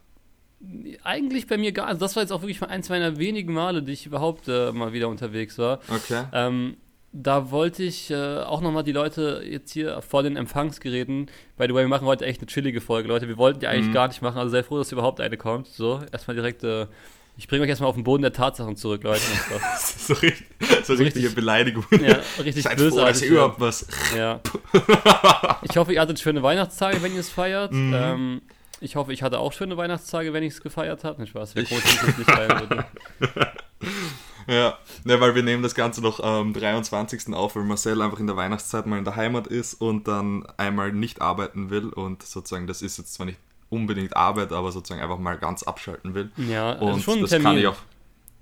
eigentlich 1.04 1.48
bei 1.48 1.58
mir 1.58 1.72
gar, 1.72 1.88
also 1.88 2.00
das 2.00 2.16
war 2.16 2.24
jetzt 2.24 2.32
auch 2.32 2.42
wirklich 2.42 2.62
mal 2.62 2.68
eins 2.68 2.90
meiner 2.90 3.18
wenigen 3.18 3.54
Male, 3.54 3.84
die 3.84 3.92
ich 3.94 4.06
überhaupt 4.06 4.48
äh, 4.48 4.72
mal 4.72 4.94
wieder 4.94 5.08
unterwegs 5.08 5.58
war. 5.58 5.80
Okay. 5.90 6.24
Ähm, 6.34 6.78
da 7.14 7.52
wollte 7.52 7.84
ich 7.84 8.12
äh, 8.12 8.40
auch 8.42 8.62
nochmal 8.62 8.84
die 8.84 8.92
Leute 8.92 9.42
jetzt 9.48 9.72
hier 9.72 10.02
vor 10.02 10.24
den 10.24 10.36
Empfangsgeräten, 10.36 11.28
by 11.58 11.66
the 11.68 11.74
way, 11.74 11.84
wir 11.84 11.88
machen 11.88 12.06
heute 12.06 12.26
echt 12.26 12.42
eine 12.42 12.48
chillige 12.48 12.82
Folge, 12.82 13.08
Leute. 13.08 13.28
Wir 13.28 13.38
wollten 13.38 13.60
die 13.60 13.68
eigentlich 13.68 13.88
Mhm. 13.88 13.94
gar 13.94 14.08
nicht 14.08 14.22
machen, 14.22 14.38
also 14.38 14.50
sehr 14.52 14.64
froh, 14.64 14.78
dass 14.78 14.92
überhaupt 14.92 15.20
eine 15.22 15.38
kommt. 15.38 15.68
So, 15.68 16.02
erstmal 16.12 16.36
direkt, 16.36 16.64
äh, 16.64 16.86
ich 17.38 17.48
bringe 17.48 17.64
euch 17.64 17.70
erstmal 17.70 17.90
auf 17.90 17.96
den 17.96 18.04
Boden 18.04 18.24
der 18.24 18.34
Tatsachen 18.34 18.76
zurück, 18.76 19.04
Leute. 19.04 19.22
so, 19.80 20.14
richtig, 20.16 20.46
so, 20.84 20.94
richtige 20.94 21.04
richtig- 21.26 21.36
Beleidigung. 21.36 21.86
ja, 21.92 22.18
richtig 22.44 22.64
Seid 22.64 22.80
froh, 22.80 22.86
dass 22.86 22.96
bösartig. 22.96 23.22
ihr 23.24 23.30
überhaupt 23.32 23.60
was. 23.60 23.88
Ja. 24.16 24.40
Ich 25.70 25.76
hoffe, 25.76 25.94
ihr 25.94 26.02
hattet 26.02 26.20
schöne 26.20 26.42
Weihnachtstage, 26.44 27.02
wenn 27.04 27.14
ihr 27.14 27.20
es 27.20 27.30
feiert. 27.30 27.72
Mhm. 27.74 27.94
Ähm, 27.96 28.42
ich 28.80 28.96
hoffe, 28.96 29.12
ich 29.12 29.22
hatte 29.24 29.40
auch 29.40 29.52
schöne 29.54 29.76
Weihnachtstage, 29.76 30.34
wenn 30.34 30.44
ich 30.44 30.54
es 30.54 30.62
gefeiert 30.62 31.04
habe. 31.04 31.20
Nicht 31.22 31.32
Spaß, 31.32 31.56
wie 31.56 31.64
groß 31.64 31.80
ich 31.84 32.18
nicht 32.18 32.30
feiern 32.32 32.60
würde. 32.70 32.86
Ja, 34.48 34.78
ne, 35.04 35.20
weil 35.20 35.36
wir 35.36 35.44
nehmen 35.44 35.62
das 35.62 35.76
Ganze 35.76 36.02
noch 36.02 36.20
am 36.22 36.54
23. 36.54 37.34
auf, 37.34 37.56
weil 37.56 37.64
Marcel 37.64 38.02
einfach 38.02 38.20
in 38.20 38.28
der 38.28 38.38
Weihnachtszeit 38.38 38.86
mal 38.86 38.98
in 38.98 39.04
der 39.04 39.16
Heimat 39.18 39.48
ist 39.48 39.74
und 39.74 40.08
dann 40.08 40.46
einmal 40.58 40.94
nicht 40.94 41.22
arbeiten 41.22 41.70
will 41.70 41.90
und 41.90 42.24
sozusagen, 42.24 42.66
das 42.66 42.82
ist 42.82 42.98
jetzt 42.98 43.14
zwar 43.14 43.26
nicht 43.26 43.40
unbedingt 43.70 44.16
Arbeit, 44.16 44.52
aber 44.52 44.72
sozusagen 44.72 45.02
einfach 45.02 45.20
mal 45.20 45.38
ganz 45.38 45.64
abschalten 45.64 46.14
will. 46.14 46.32
Ja, 46.38 46.74
Und 46.74 46.88
also 46.90 47.00
schon 47.00 47.16
ein 47.16 47.22
das 47.22 47.30
Termin. 47.32 47.46
kann 47.46 47.58
ich 47.58 47.68
auch. 47.68 47.78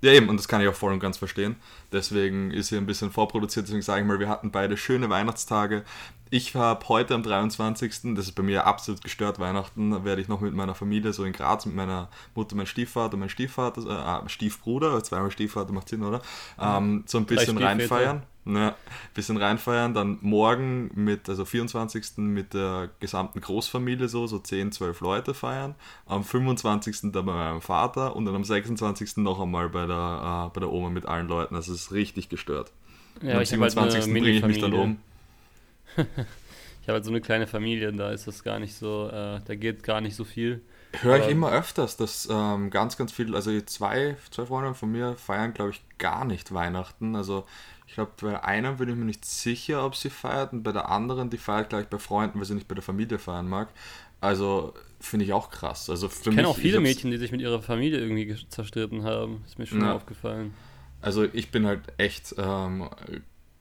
Ja, 0.02 0.12
eben, 0.12 0.28
und 0.28 0.36
das 0.36 0.46
kann 0.46 0.60
ich 0.60 0.68
auch 0.68 0.74
voll 0.74 0.92
und 0.92 1.00
ganz 1.00 1.16
verstehen. 1.16 1.56
Deswegen 1.90 2.50
ist 2.50 2.68
hier 2.68 2.78
ein 2.78 2.86
bisschen 2.86 3.10
vorproduziert, 3.10 3.66
deswegen 3.66 3.82
sage 3.82 4.02
ich 4.02 4.06
mal, 4.06 4.20
wir 4.20 4.28
hatten 4.28 4.50
beide 4.50 4.76
schöne 4.76 5.08
Weihnachtstage. 5.08 5.84
Ich 6.28 6.54
habe 6.54 6.86
heute 6.88 7.14
am 7.14 7.22
23., 7.22 8.14
das 8.14 8.26
ist 8.26 8.32
bei 8.32 8.42
mir 8.42 8.66
absolut 8.66 9.02
gestört, 9.02 9.38
Weihnachten, 9.38 10.04
werde 10.04 10.20
ich 10.20 10.28
noch 10.28 10.40
mit 10.40 10.54
meiner 10.54 10.74
Familie 10.74 11.12
so 11.12 11.24
in 11.24 11.32
Graz, 11.32 11.64
mit 11.66 11.74
meiner 11.74 12.08
Mutter, 12.34 12.56
mein 12.56 12.66
Stiefvater, 12.66 13.16
mein 13.16 13.28
Stiefvater, 13.30 13.86
äh, 13.86 13.92
ah, 13.92 14.22
Stiefbruder, 14.28 15.02
zweimal 15.02 15.30
Stiefvater 15.30 15.72
macht 15.72 15.88
Sinn, 15.88 16.02
oder? 16.02 16.20
Ähm, 16.60 17.04
so 17.06 17.18
ein 17.18 17.26
bisschen 17.26 17.56
reinfeiern. 17.56 18.22
Ne, 18.48 18.76
bisschen 19.12 19.38
reinfeiern, 19.38 19.92
dann 19.92 20.18
morgen 20.20 20.92
mit, 20.94 21.28
also 21.28 21.44
24. 21.44 22.18
mit 22.18 22.54
der 22.54 22.90
gesamten 23.00 23.40
Großfamilie 23.40 24.06
so, 24.06 24.28
so 24.28 24.38
10, 24.38 24.70
12 24.70 25.00
Leute 25.00 25.34
feiern, 25.34 25.74
am 26.06 26.22
25. 26.22 27.10
dann 27.10 27.12
bei 27.12 27.22
meinem 27.22 27.60
Vater 27.60 28.14
und 28.14 28.24
dann 28.24 28.36
am 28.36 28.44
26. 28.44 29.16
noch 29.16 29.40
einmal 29.40 29.68
bei 29.68 29.88
der, 29.88 30.46
äh, 30.46 30.54
bei 30.54 30.60
der 30.60 30.70
Oma 30.70 30.90
mit 30.90 31.06
allen 31.06 31.26
Leuten. 31.26 31.56
Das 31.56 31.68
ist 31.68 31.90
richtig 31.90 32.28
gestört. 32.28 32.70
Ja, 33.20 33.34
am 33.34 33.42
ich 33.42 33.52
habe 33.52 33.62
halt 33.62 33.76
eine 33.76 33.90
27. 33.90 34.12
bringe 34.12 34.30
ich 34.30 34.44
mich 34.44 34.60
dann 34.60 34.72
um. 34.74 34.98
Ich 36.82 36.88
habe 36.88 36.98
halt 36.98 37.04
so 37.04 37.10
eine 37.10 37.20
kleine 37.20 37.48
Familie, 37.48 37.92
da 37.92 38.12
ist 38.12 38.28
das 38.28 38.44
gar 38.44 38.60
nicht 38.60 38.76
so, 38.76 39.08
äh, 39.08 39.40
da 39.44 39.54
geht 39.56 39.82
gar 39.82 40.00
nicht 40.00 40.14
so 40.14 40.22
viel. 40.22 40.60
Höre 41.00 41.24
ich 41.26 41.30
immer 41.30 41.50
öfters, 41.52 41.96
dass 41.96 42.28
ähm, 42.30 42.70
ganz, 42.70 42.96
ganz 42.96 43.12
viel, 43.12 43.34
also 43.34 43.58
zwei, 43.62 44.16
zwei 44.30 44.46
Freunde 44.46 44.74
von 44.74 44.90
mir 44.90 45.14
feiern, 45.16 45.52
glaube 45.52 45.70
ich, 45.72 45.82
gar 45.98 46.24
nicht 46.24 46.52
Weihnachten. 46.54 47.16
Also 47.16 47.44
Ich 47.86 47.94
glaube, 47.94 48.12
bei 48.20 48.42
einer 48.42 48.72
bin 48.74 48.88
ich 48.88 48.96
mir 48.96 49.04
nicht 49.04 49.24
sicher, 49.24 49.84
ob 49.84 49.94
sie 49.94 50.10
feiert 50.10 50.52
und 50.52 50.62
bei 50.62 50.72
der 50.72 50.88
anderen, 50.88 51.30
die 51.30 51.38
feiert 51.38 51.68
gleich 51.70 51.86
bei 51.86 51.98
Freunden, 51.98 52.38
weil 52.38 52.46
sie 52.46 52.54
nicht 52.54 52.68
bei 52.68 52.74
der 52.74 52.82
Familie 52.82 53.18
feiern 53.18 53.48
mag. 53.48 53.68
Also 54.20 54.74
finde 54.98 55.24
ich 55.26 55.32
auch 55.32 55.50
krass. 55.50 55.90
Also 55.90 56.06
Ich 56.08 56.22
kenne 56.22 56.48
auch 56.48 56.56
viele 56.56 56.80
Mädchen, 56.80 57.10
die 57.10 57.18
sich 57.18 57.30
mit 57.30 57.40
ihrer 57.42 57.60
Familie 57.62 58.00
irgendwie 58.00 58.34
zerstritten 58.48 59.04
haben. 59.04 59.44
Ist 59.46 59.58
mir 59.58 59.66
schon 59.66 59.82
Ja. 59.82 59.94
aufgefallen. 59.94 60.54
Also 61.02 61.24
ich 61.24 61.50
bin 61.50 61.66
halt 61.66 61.82
echt 61.98 62.34
ähm, 62.38 62.88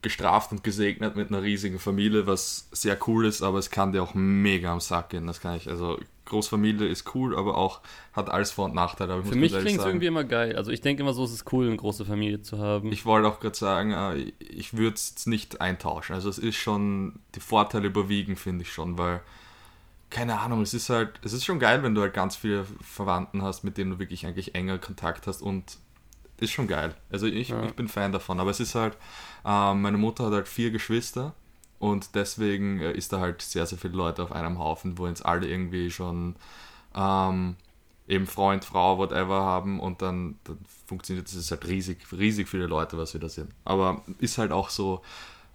gestraft 0.01 0.51
und 0.51 0.63
gesegnet 0.63 1.15
mit 1.15 1.29
einer 1.29 1.43
riesigen 1.43 1.79
Familie, 1.79 2.25
was 2.25 2.69
sehr 2.71 2.97
cool 3.07 3.25
ist, 3.25 3.41
aber 3.41 3.59
es 3.59 3.69
kann 3.69 3.91
dir 3.91 4.01
auch 4.01 4.13
mega 4.13 4.71
am 4.71 4.79
Sack 4.79 5.09
gehen. 5.09 5.27
Das 5.27 5.41
kann 5.41 5.57
ich. 5.57 5.67
Also 5.69 5.99
Großfamilie 6.25 6.87
ist 6.87 7.13
cool, 7.15 7.37
aber 7.37 7.55
auch 7.57 7.81
hat 8.13 8.29
alles 8.29 8.51
Vor- 8.51 8.65
und 8.65 8.73
Nachteile. 8.75 9.23
Für 9.23 9.35
mich 9.35 9.51
klingt 9.53 9.79
es 9.79 9.85
irgendwie 9.85 10.07
immer 10.07 10.23
geil. 10.23 10.55
Also 10.55 10.71
ich 10.71 10.81
denke 10.81 11.03
immer 11.03 11.13
so, 11.13 11.23
es 11.23 11.31
ist 11.31 11.51
cool, 11.53 11.67
eine 11.67 11.77
große 11.77 12.03
Familie 12.05 12.41
zu 12.41 12.57
haben. 12.59 12.91
Ich 12.91 13.05
wollte 13.05 13.27
auch 13.27 13.39
gerade 13.39 13.55
sagen, 13.55 13.91
äh, 13.91 14.31
ich 14.39 14.75
würde 14.75 14.95
es 14.95 15.25
nicht 15.27 15.61
eintauschen. 15.61 16.15
Also 16.15 16.29
es 16.29 16.37
ist 16.39 16.55
schon, 16.55 17.19
die 17.35 17.39
Vorteile 17.39 17.87
überwiegen, 17.87 18.35
finde 18.35 18.63
ich 18.63 18.71
schon, 18.73 18.97
weil, 18.97 19.21
keine 20.09 20.39
Ahnung, 20.39 20.61
es 20.61 20.73
ist 20.73 20.89
halt, 20.89 21.19
es 21.23 21.33
ist 21.33 21.45
schon 21.45 21.59
geil, 21.59 21.83
wenn 21.83 21.93
du 21.95 22.01
halt 22.01 22.13
ganz 22.13 22.35
viele 22.35 22.65
Verwandten 22.81 23.41
hast, 23.41 23.63
mit 23.63 23.77
denen 23.77 23.91
du 23.91 23.99
wirklich 23.99 24.25
eigentlich 24.25 24.55
enger 24.55 24.77
Kontakt 24.79 25.27
hast 25.27 25.41
und 25.41 25.77
ist 26.39 26.51
schon 26.51 26.67
geil. 26.67 26.95
Also 27.11 27.27
ich, 27.27 27.49
Ja. 27.49 27.63
ich 27.63 27.73
bin 27.73 27.87
Fan 27.87 28.11
davon. 28.11 28.39
Aber 28.39 28.49
es 28.51 28.59
ist 28.59 28.75
halt, 28.75 28.97
ähm, 29.45 29.81
meine 29.81 29.97
Mutter 29.97 30.25
hat 30.25 30.33
halt 30.33 30.47
vier 30.47 30.71
Geschwister 30.71 31.33
und 31.79 32.15
deswegen 32.15 32.79
äh, 32.79 32.91
ist 32.93 33.11
da 33.13 33.19
halt 33.19 33.41
sehr, 33.41 33.65
sehr 33.65 33.77
viele 33.77 33.95
Leute 33.95 34.23
auf 34.23 34.31
einem 34.31 34.59
Haufen, 34.59 34.97
wo 34.97 35.07
jetzt 35.07 35.25
alle 35.25 35.47
irgendwie 35.47 35.91
schon 35.91 36.35
ähm, 36.95 37.55
eben 38.07 38.27
Freund, 38.27 38.63
Frau, 38.65 38.97
whatever 38.97 39.41
haben 39.41 39.79
und 39.79 40.01
dann, 40.01 40.35
dann 40.43 40.57
funktioniert 40.87 41.27
das 41.27 41.35
ist 41.35 41.51
halt 41.51 41.67
riesig, 41.67 41.97
riesig 42.11 42.47
viele 42.47 42.67
Leute, 42.67 42.97
was 42.97 43.13
wir 43.13 43.19
da 43.21 43.29
sind. 43.29 43.51
Aber 43.65 44.03
ist 44.19 44.37
halt 44.37 44.51
auch 44.51 44.69
so, 44.69 45.01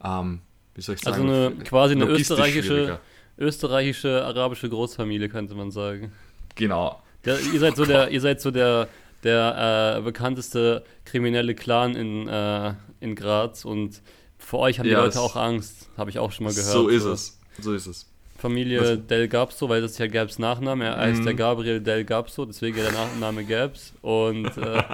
ähm, 0.05 0.41
wie 0.75 0.83
soll 0.83 0.97
ich 0.97 1.07
Also 1.07 1.21
sagen, 1.21 1.33
eine- 1.33 1.65
quasi 1.65 1.95
eine 1.95 2.07
österreichische-. 2.07 2.99
Österreichische, 3.39 4.25
arabische 4.25 4.69
Großfamilie, 4.69 5.29
könnte 5.31 5.55
man 5.55 5.71
sagen. 5.71 6.13
Genau. 6.57 7.01
Der, 7.25 7.39
ihr 7.41 7.59
seid 7.61 7.75
so 7.77 7.85
der, 7.87 8.11
ihr 8.11 8.21
seid 8.21 8.41
so 8.41 8.51
der, 8.51 8.89
der 9.23 9.97
äh, 9.99 10.03
bekannteste 10.03 10.85
kriminelle 11.07 11.55
Clan 11.55 11.95
in, 11.97 12.29
äh, 12.29 12.75
in 13.01 13.15
Graz 13.15 13.65
und 13.65 14.03
vor 14.41 14.61
euch 14.61 14.79
haben 14.79 14.87
die 14.87 14.91
Ja, 14.93 14.99
Leute 14.99 15.15
das- 15.15 15.19
auch 15.19 15.37
Angst, 15.37 15.89
habe 15.97 16.11
ich 16.11 16.19
auch 16.19 16.33
schon 16.33 16.45
mal 16.45 16.53
gehört. 16.55 16.73
So 16.73 16.89
ist 16.89 17.05
es. 17.05 17.39
So 17.61 17.73
ist 17.75 17.87
es. 17.87 18.07
Familie 18.39 18.81
Was- 18.81 19.07
Del 19.07 19.29
Gapso, 19.29 19.69
weil 19.69 19.83
das 19.83 19.93
ist 19.93 19.99
ja 19.99 20.07
Gabs 20.07 20.39
Nachname. 20.39 20.87
Er 20.87 20.97
heißt 20.97 21.21
Mhm. 21.21 21.25
der 21.27 21.35
Gabriel 21.35 21.81
Del 21.81 22.05
Gapso, 22.05 22.47
deswegen 22.47 22.77
der 22.79 22.91
Nachname 22.93 23.45
Gabs. 23.45 23.93
Und 24.03 24.47
äh, 24.57 24.83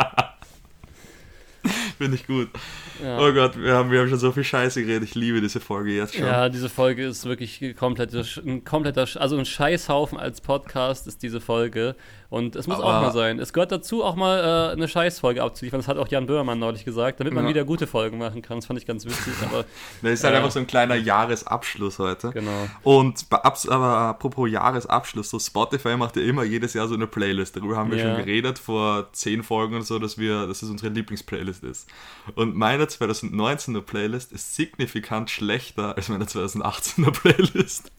Finde 1.98 2.14
ich 2.16 2.26
gut. 2.26 2.48
ja. 3.02 3.18
Oh 3.18 3.32
Gott, 3.32 3.58
wir 3.60 3.74
haben, 3.74 3.90
wir 3.90 4.00
haben 4.00 4.08
schon 4.08 4.18
so 4.18 4.30
viel 4.30 4.44
Scheiße 4.44 4.82
geredet. 4.84 5.08
Ich 5.08 5.14
liebe 5.16 5.40
diese 5.40 5.58
Folge 5.60 5.92
jetzt 5.96 6.14
schon. 6.14 6.24
Ja, 6.24 6.48
diese 6.48 6.68
Folge 6.68 7.04
ist 7.06 7.24
wirklich 7.24 7.74
komplett, 7.76 8.12
ein 8.14 8.64
kompletter, 8.64 9.06
also 9.20 9.36
ein 9.36 9.44
Scheißhaufen 9.46 10.16
als 10.18 10.40
Podcast 10.40 11.06
ist 11.08 11.22
diese 11.22 11.40
Folge. 11.40 11.96
Und 12.36 12.54
es 12.56 12.66
muss 12.66 12.78
Aber- 12.78 12.84
auch 12.98 13.02
mal 13.02 13.12
sein. 13.12 13.38
Es 13.38 13.52
gehört 13.52 13.72
dazu, 13.72 14.04
auch 14.04 14.14
mal 14.16 14.70
äh, 14.70 14.72
eine 14.72 14.88
Scheißfolge 14.88 15.42
abzuliefern. 15.42 15.80
Das 15.80 15.88
hat 15.88 15.96
auch 15.98 16.08
Jan 16.08 16.26
Böhmermann 16.26 16.58
neulich 16.58 16.84
gesagt, 16.84 17.18
damit 17.20 17.32
man 17.32 17.44
Ja. 17.44 17.50
wieder 17.50 17.64
gute 17.64 17.86
Folgen 17.86 18.18
machen 18.18 18.42
kann. 18.42 18.58
Das 18.58 18.66
fand 18.66 18.78
ich 18.78 18.86
ganz 18.86 19.04
witzig, 19.04 19.32
aber 19.42 19.64
Das 20.02 20.12
ist 20.12 20.24
halt 20.24 20.34
Ja. 20.34 20.38
einfach 20.40 20.52
so 20.52 20.58
ein 20.60 20.66
kleiner 20.66 20.94
Jahresabschluss 20.96 21.98
heute. 21.98 22.30
genau. 22.30 22.68
Und 22.82 23.24
aber 23.30 23.86
apropos 23.98 24.50
Jahresabschluss, 24.50 25.30
so 25.30 25.38
Spotify 25.38 25.96
macht 25.96 26.16
ja 26.16 26.22
immer 26.22 26.44
jedes 26.44 26.74
Jahr 26.74 26.88
so 26.88 26.94
eine 26.94 27.06
Playlist. 27.06 27.56
Darüber 27.56 27.76
haben 27.76 27.90
wir 27.90 27.98
Ja. 27.98 28.04
schon 28.16 28.24
geredet 28.24 28.58
vor 28.58 29.08
zehn 29.12 29.42
Folgen 29.42 29.74
und 29.76 29.82
so, 29.86 29.98
dass 29.98 30.18
wir, 30.18 30.46
dass 30.46 30.62
es 30.62 30.70
unsere 30.70 30.92
Lieblingsplaylist 30.92 31.64
ist. 31.64 31.88
Und 32.34 32.54
meine 32.56 32.84
2019er 32.86 33.80
Playlist 33.82 34.32
ist 34.32 34.54
signifikant 34.54 35.30
schlechter 35.30 35.96
als 35.96 36.08
meine 36.08 36.24
2018er 36.26 37.10
Playlist. 37.12 37.90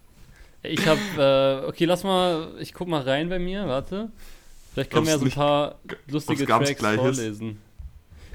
Ich 0.69 0.85
habe, 0.87 1.63
äh, 1.63 1.67
okay, 1.67 1.85
lass 1.85 2.03
mal, 2.03 2.49
ich 2.59 2.73
guck 2.73 2.87
mal 2.87 3.01
rein 3.01 3.29
bei 3.29 3.39
mir, 3.39 3.67
warte. 3.67 4.09
Vielleicht 4.73 4.91
können 4.91 5.05
wir 5.05 5.13
ja 5.13 5.19
so 5.19 5.25
ein 5.25 5.31
paar 5.31 5.75
lustige 6.07 6.45
Tracks 6.45 6.69
ist? 6.71 6.79
vorlesen. 6.81 7.57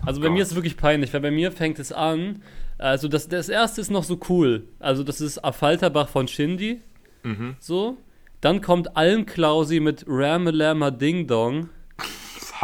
Also 0.04 0.20
bei 0.20 0.26
Gott. 0.26 0.34
mir 0.34 0.42
ist 0.42 0.48
es 0.50 0.54
wirklich 0.56 0.76
peinlich, 0.76 1.12
weil 1.14 1.20
bei 1.20 1.30
mir 1.30 1.52
fängt 1.52 1.78
es 1.78 1.92
an, 1.92 2.42
also 2.78 3.06
das, 3.06 3.28
das 3.28 3.48
erste 3.48 3.80
ist 3.80 3.90
noch 3.90 4.02
so 4.02 4.18
cool. 4.28 4.64
Also 4.80 5.04
das 5.04 5.20
ist 5.20 5.38
Affalterbach 5.44 6.08
von 6.08 6.26
Shindy, 6.28 6.80
Mhm. 7.22 7.54
so. 7.60 7.96
Dann 8.40 8.60
kommt 8.60 8.96
Almklausi 8.96 9.78
mit 9.78 10.04
Ramelama 10.08 10.90
Ding 10.90 11.28
Dong. 11.28 11.68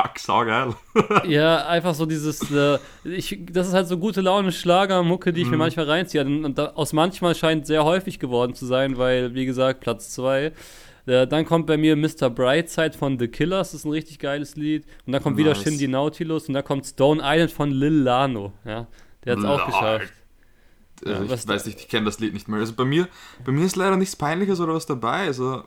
Fuck, 0.00 0.18
sau 0.18 0.44
geil. 0.44 0.74
Ja, 1.26 1.66
einfach 1.66 1.94
so 1.94 2.06
dieses, 2.06 2.50
äh, 2.50 2.78
ich, 3.04 3.38
das 3.50 3.68
ist 3.68 3.74
halt 3.74 3.88
so 3.88 3.98
gute 3.98 4.20
Laune 4.20 4.52
Schlagermucke, 4.52 5.32
die 5.32 5.40
ich 5.42 5.46
mir 5.48 5.54
Mhm. 5.54 5.58
manchmal 5.58 5.86
reinziehe. 5.86 6.24
Und, 6.24 6.54
da, 6.56 6.66
aus 6.74 6.92
manchmal 6.92 7.34
scheint 7.34 7.66
sehr 7.66 7.84
häufig 7.84 8.18
geworden 8.18 8.54
zu 8.54 8.66
sein, 8.66 8.96
weil, 8.96 9.34
wie 9.34 9.46
gesagt, 9.46 9.80
Platz 9.80 10.10
2. 10.10 10.52
Äh, 11.06 11.26
dann 11.26 11.44
kommt 11.46 11.66
bei 11.66 11.76
mir 11.76 11.96
Mr. 11.96 12.28
Brightside 12.30 12.92
von 12.96 13.18
The 13.18 13.28
Killers, 13.28 13.72
das 13.72 13.80
ist 13.80 13.84
ein 13.86 13.92
richtig 13.92 14.18
geiles 14.18 14.56
Lied. 14.56 14.84
Und 15.06 15.12
dann 15.14 15.22
kommt 15.22 15.36
wieder 15.38 15.50
Nice. 15.54 15.62
Shindy 15.62 15.88
Nautilus 15.88 16.48
und 16.48 16.54
dann 16.54 16.64
kommt 16.64 16.86
Stone 16.86 17.20
Island 17.24 17.50
von 17.50 17.70
Lil 17.70 18.02
Lano. 18.02 18.52
Ja, 18.64 18.86
der 19.24 19.32
hat 19.32 19.38
es 19.38 19.44
auch 19.46 19.66
geschafft. 19.66 20.12
Also 21.06 21.22
ich 21.24 21.30
was 21.30 21.48
weiß 21.48 21.66
nicht, 21.66 21.80
ich 21.80 21.88
kenne 21.88 22.06
das 22.06 22.18
Lied 22.20 22.34
nicht 22.34 22.48
mehr. 22.48 22.60
Also 22.60 22.74
bei 22.74 22.84
mir, 22.84 23.08
bei 23.44 23.52
mir 23.52 23.64
ist 23.64 23.76
leider 23.76 23.96
nichts 23.96 24.16
Peinliches 24.16 24.60
oder 24.60 24.74
was 24.74 24.84
dabei. 24.84 25.26
Also, 25.26 25.62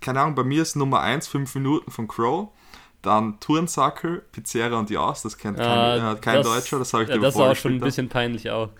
keine 0.00 0.20
Ahnung, 0.20 0.34
bei 0.34 0.42
mir 0.44 0.62
ist 0.62 0.74
Nummer 0.74 1.00
1 1.02 1.28
5 1.28 1.54
Minuten 1.54 1.90
von 1.90 2.08
Crow. 2.08 2.48
Dann 3.04 3.38
Turnsackel, 3.40 4.22
Pizzeria 4.32 4.78
und 4.78 4.90
Jaus, 4.90 5.22
das 5.22 5.36
kennt 5.38 5.58
kein, 5.58 5.66
Ah, 5.68 6.12
äh, 6.12 6.16
kein 6.16 6.36
das- 6.36 6.46
Deutscher, 6.46 6.78
das 6.78 6.92
habe 6.92 7.04
ich 7.04 7.08
Ja, 7.10 7.16
dir 7.16 7.20
das 7.22 7.36
war 7.36 7.50
auch 7.52 7.56
schon 7.56 7.72
ein 7.74 7.80
bisschen 7.80 8.08
peinlich 8.08 8.50
auch. 8.50 8.70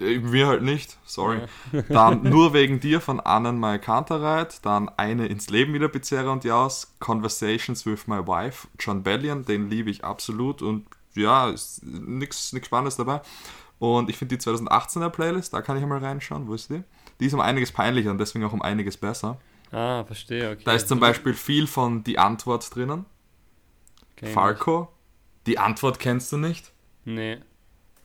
Äh, 0.00 0.18
Mir 0.18 0.46
halt 0.46 0.62
nicht, 0.62 0.96
sorry. 1.04 1.40
Dann 1.90 2.22
Nur 2.22 2.54
wegen 2.54 2.80
dir 2.80 3.00
von 3.02 3.20
Annen 3.20 3.60
My 3.60 3.78
Kantereit. 3.78 4.64
Dann 4.64 4.88
Eine 4.96 5.26
ins 5.26 5.50
Leben 5.50 5.74
wieder 5.74 5.88
Pizzeria 5.88 6.30
und 6.30 6.44
Jaus. 6.44 6.94
Conversations 6.98 7.84
with 7.84 8.06
my 8.06 8.26
wife. 8.26 8.68
John 8.80 9.02
Bellion, 9.02 9.44
den 9.44 9.68
liebe 9.68 9.90
ich 9.90 10.02
absolut. 10.02 10.62
Und 10.62 10.86
ja, 11.14 11.50
ist 11.50 11.84
nichts 11.84 12.54
Spannendes 12.64 12.96
dabei. 12.96 13.20
Und 13.78 14.08
ich 14.08 14.16
finde 14.16 14.36
die 14.36 14.42
2018er 14.42 15.10
Playlist, 15.10 15.52
da 15.52 15.60
kann 15.60 15.76
ich 15.76 15.84
mal 15.84 15.98
reinschauen. 15.98 16.48
Wo 16.48 16.54
ist 16.54 16.70
die? 16.70 16.82
Die 17.20 17.26
ist 17.26 17.34
um 17.34 17.40
einiges 17.40 17.70
peinlicher 17.70 18.10
und 18.10 18.18
deswegen 18.18 18.44
auch 18.46 18.52
um 18.54 18.62
einiges 18.62 18.96
besser. 18.96 19.36
Ah, 19.72 20.04
verstehe, 20.04 20.50
okay. 20.52 20.62
Da 20.64 20.72
ist 20.72 20.88
zum 20.88 21.00
Beispiel 21.00 21.34
viel 21.34 21.66
von 21.66 22.02
Die 22.04 22.18
Antwort 22.18 22.74
drinnen. 22.74 23.04
Falco. 24.28 24.88
Die 25.46 25.58
Antwort 25.58 25.98
kennst 25.98 26.30
du 26.32 26.36
nicht? 26.36 26.72
Nee. 27.04 27.38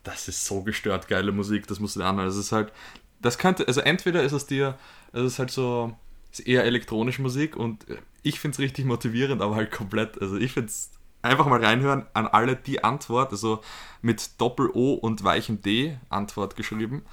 das 0.03 0.27
ist 0.27 0.45
so 0.45 0.63
gestört 0.63 1.07
geile 1.07 1.31
Musik, 1.31 1.67
das 1.67 1.79
musst 1.79 1.95
du 1.95 1.99
dir 1.99 2.05
anhören. 2.05 2.27
Das 2.27 2.37
ist 2.37 2.51
halt, 2.51 2.71
das 3.21 3.37
könnte, 3.37 3.67
also 3.67 3.81
entweder 3.81 4.23
ist 4.23 4.31
es 4.31 4.45
dir, 4.47 4.77
es 5.11 5.21
ist 5.21 5.39
halt 5.39 5.51
so, 5.51 5.93
ist 6.31 6.47
eher 6.47 6.63
elektronische 6.63 7.21
Musik 7.21 7.55
und 7.55 7.85
ich 8.23 8.39
finde 8.39 8.55
es 8.55 8.59
richtig 8.59 8.85
motivierend, 8.85 9.41
aber 9.41 9.55
halt 9.55 9.71
komplett, 9.71 10.19
also 10.21 10.37
ich 10.37 10.53
finde 10.53 10.69
es, 10.69 10.91
einfach 11.21 11.47
mal 11.47 11.63
reinhören 11.63 12.05
an 12.13 12.27
alle 12.27 12.55
die 12.55 12.83
Antwort, 12.83 13.31
also 13.31 13.61
mit 14.01 14.39
Doppel-O 14.39 14.93
und 14.93 15.23
weichem 15.23 15.61
D 15.61 15.97
Antwort 16.09 16.55
geschrieben, 16.55 17.03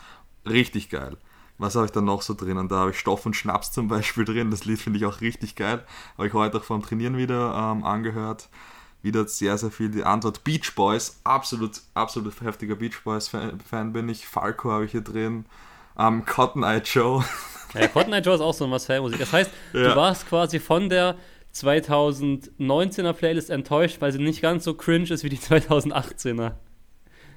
richtig 0.46 0.88
geil. 0.90 1.16
Was 1.58 1.74
habe 1.74 1.86
ich 1.86 1.92
dann 1.92 2.04
noch 2.04 2.22
so 2.22 2.34
drin? 2.34 2.58
Und 2.58 2.70
da 2.70 2.76
habe 2.76 2.90
ich 2.90 2.98
Stoff 2.98 3.26
und 3.26 3.34
Schnaps 3.34 3.72
zum 3.72 3.88
Beispiel 3.88 4.24
drin. 4.24 4.50
Das 4.50 4.64
Lied 4.64 4.80
finde 4.80 4.98
ich 4.98 5.04
auch 5.04 5.20
richtig 5.20 5.54
geil. 5.54 5.84
Habe 6.18 6.26
ich 6.26 6.32
heute 6.32 6.58
auch 6.58 6.64
vom 6.64 6.82
Trainieren 6.82 7.16
wieder 7.16 7.54
ähm, 7.72 7.84
angehört 7.84 8.48
wieder 9.04 9.28
sehr, 9.28 9.56
sehr 9.58 9.70
viel 9.70 9.90
die 9.90 10.02
Antwort. 10.02 10.42
Beach 10.42 10.74
Boys, 10.74 11.20
absolut, 11.22 11.80
absolut 11.94 12.40
heftiger 12.40 12.74
Beach 12.74 13.00
Boys 13.04 13.28
Fan, 13.28 13.60
Fan 13.60 13.92
bin 13.92 14.08
ich. 14.08 14.26
Falco 14.26 14.72
habe 14.72 14.84
ich 14.86 14.90
hier 14.92 15.02
drin. 15.02 15.44
Ähm, 15.96 16.24
Cotton 16.26 16.64
Eye 16.64 16.82
Joe. 16.84 17.24
Ja, 17.74 17.86
Cotton 17.88 18.12
Eye 18.12 18.20
Joe 18.20 18.34
ist 18.34 18.40
auch 18.40 18.54
so 18.54 18.68
was 18.70 18.86
Fanmusik. 18.86 19.18
Das 19.20 19.32
heißt, 19.32 19.50
Ja. 19.72 19.90
du 19.90 19.96
warst 19.96 20.28
quasi 20.28 20.58
von 20.58 20.88
der 20.88 21.16
2019er 21.54 23.12
Playlist 23.12 23.50
enttäuscht, 23.50 23.96
weil 24.00 24.12
sie 24.12 24.18
nicht 24.18 24.42
ganz 24.42 24.64
so 24.64 24.74
cringe 24.74 25.10
ist 25.10 25.22
wie 25.24 25.28
die 25.28 25.38
2018er. 25.38 26.52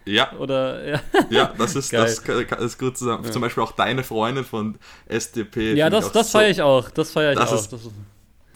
ja, 0.06 0.32
Oder, 0.40 0.86
ja. 0.88 1.00
ja, 1.30 1.54
das 1.58 1.76
ist, 1.76 1.92
Geil. 1.92 2.04
das 2.06 2.20
ist 2.64 2.80
gut 2.80 2.98
zusammen. 2.98 3.32
Zum 3.32 3.42
Beispiel 3.42 3.62
auch 3.64 3.74
deine 3.74 4.04
Freundin 4.04 4.46
von 4.46 4.78
SDP. 5.08 5.74
Ja, 5.76 5.90
das, 5.90 6.12
das 6.12 6.32
so, 6.32 6.40
feiere 6.40 6.50
ich 6.50 6.62
auch. 6.62 6.90
Das 6.90 7.12
feiere 7.12 7.34
ich 7.34 7.40
Das 7.40 7.52
auch. 7.52 7.56
ist- 7.56 7.74
Das 7.74 7.82
ist, 7.86 7.92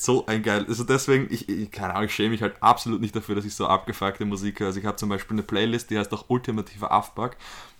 So 0.03 0.25
ein 0.25 0.41
geil. 0.41 0.65
Also 0.67 0.83
deswegen, 0.83 1.27
ich, 1.29 1.47
ich 1.47 1.69
keine 1.69 1.93
Ahnung, 1.93 2.05
ich 2.07 2.15
schäme 2.15 2.29
mich 2.29 2.41
halt 2.41 2.55
absolut 2.59 3.01
nicht 3.01 3.15
dafür, 3.15 3.35
dass 3.35 3.45
ich 3.45 3.53
so 3.53 3.67
abgefuckte 3.67 4.25
Musik 4.25 4.59
höre. 4.59 4.67
Also 4.67 4.79
ich 4.79 4.85
habe 4.87 4.97
zum 4.97 5.09
Beispiel 5.09 5.35
eine 5.35 5.43
Playlist, 5.43 5.91
die 5.91 5.97
heißt 5.99 6.11
auch 6.13 6.25
Ultimativer 6.27 6.91
Affuck. 6.91 7.31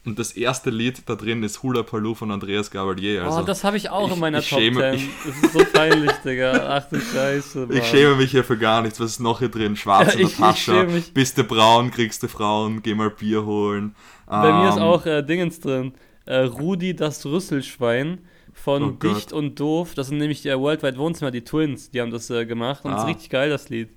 Und 0.05 0.17
das 0.19 0.31
erste 0.31 0.69
Lied 0.71 1.03
da 1.07 1.15
drin 1.15 1.41
ist 1.43 1.61
Hula 1.63 1.83
Paloo 1.83 2.13
von 2.15 2.31
Andreas 2.31 2.69
Gabalier. 2.71 3.23
Also 3.23 3.39
oh, 3.39 3.43
das 3.43 3.63
habe 3.63 3.77
ich 3.77 3.89
auch 3.89 4.07
ich- 4.07 4.13
in 4.13 4.19
meiner 4.19 4.39
ich 4.39 4.49
Top 4.49 4.59
schäme- 4.59 4.79
10. 4.79 4.93
ich- 4.95 5.09
Das 5.25 5.43
ist 5.43 5.53
so 5.53 5.65
peinlich, 5.73 6.11
Digga. 6.25 6.77
Ach 6.77 6.89
du 6.89 6.99
Scheiße. 6.99 7.59
Mann. 7.67 7.77
Ich 7.77 7.85
schäme 7.85 8.15
mich 8.15 8.31
hier 8.31 8.43
für 8.43 8.57
gar 8.57 8.81
nichts. 8.83 8.99
Was 8.99 9.11
ist 9.11 9.19
noch 9.19 9.39
hier 9.39 9.49
drin? 9.49 9.75
Schwarze 9.75 10.17
schäme 10.55 10.93
mich. 10.93 11.13
Bist 11.13 11.37
du 11.37 11.43
braun, 11.43 11.89
kriegst 11.91 12.21
du 12.23 12.27
Frauen, 12.27 12.81
geh 12.83 12.93
mal 12.95 13.09
Bier 13.09 13.45
holen. 13.45 13.95
Bei 14.27 14.51
mir 14.53 14.69
ist 14.69 14.77
Ähm, 14.77 14.81
auch 14.83 15.05
äh, 15.05 15.23
Dingens 15.23 15.59
drin. 15.59 15.93
Äh, 16.25 16.37
Rudi 16.41 16.95
das 16.95 17.25
Rüsselschwein 17.25 18.19
von 18.53 18.83
Oh. 18.83 18.91
Dicht 18.91 19.33
und 19.33 19.59
Doof. 19.59 19.93
Das 19.95 20.07
sind 20.07 20.17
nämlich 20.17 20.41
die 20.41 20.49
Worldwide 20.49 20.97
Wohnzimmer, 20.97 21.31
die 21.31 21.43
Twins, 21.43 21.89
die 21.91 22.01
haben 22.01 22.11
das 22.11 22.29
äh, 22.29 22.45
gemacht. 22.45 22.83
Und 22.85 22.91
das 22.91 23.01
Ah. 23.01 23.03
ist 23.03 23.09
richtig 23.09 23.29
geil, 23.29 23.49
das 23.49 23.69
Lied. 23.69 23.89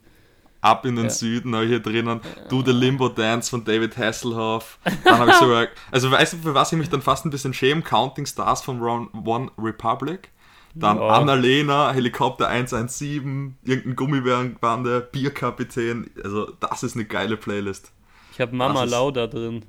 Ab 0.61 0.87
in 0.87 0.97
den 0.97 1.05
Ja. 1.07 1.11
Süden 1.11 1.55
habe 1.55 1.65
ich 1.67 1.71
hier 1.71 1.81
drinnen. 1.81 2.21
Do 2.49 2.63
the 2.65 2.73
Limbo 2.73 3.09
Dance 3.11 3.51
von 3.51 3.65
David 3.65 3.99
Hasselhoff. 3.99 4.79
Dann 5.05 5.19
habe 5.19 5.31
ich 5.31 5.37
sogar, 5.37 5.67
also 5.91 6.11
weißt 6.11 6.33
du, 6.33 6.37
für 6.39 6.55
was 6.55 6.73
ich 6.73 6.79
mich 6.79 6.89
dann 6.89 7.03
fast 7.03 7.27
ein 7.27 7.31
bisschen 7.31 7.53
schäme? 7.53 7.83
Counting 7.83 8.25
Stars 8.25 8.63
von 8.63 8.81
Ron- 8.81 9.11
One 9.27 9.51
Republic. 9.59 10.31
Dann 10.75 10.97
Ja. 10.97 11.09
Annalena, 11.09 11.93
Helikopter 11.93 12.49
117, 12.49 13.57
irgendein 13.63 13.95
Gummibärenbande, 13.95 15.07
Bierkapitän. 15.13 16.11
Also, 16.25 16.51
das 16.59 16.83
ist 16.83 16.97
eine 16.97 17.05
geile 17.05 17.37
Playlist. 17.37 17.93
Ich 18.33 18.41
habe 18.41 18.57
Mama 18.57 18.85
Lauda 18.85 19.27
drin. 19.27 19.65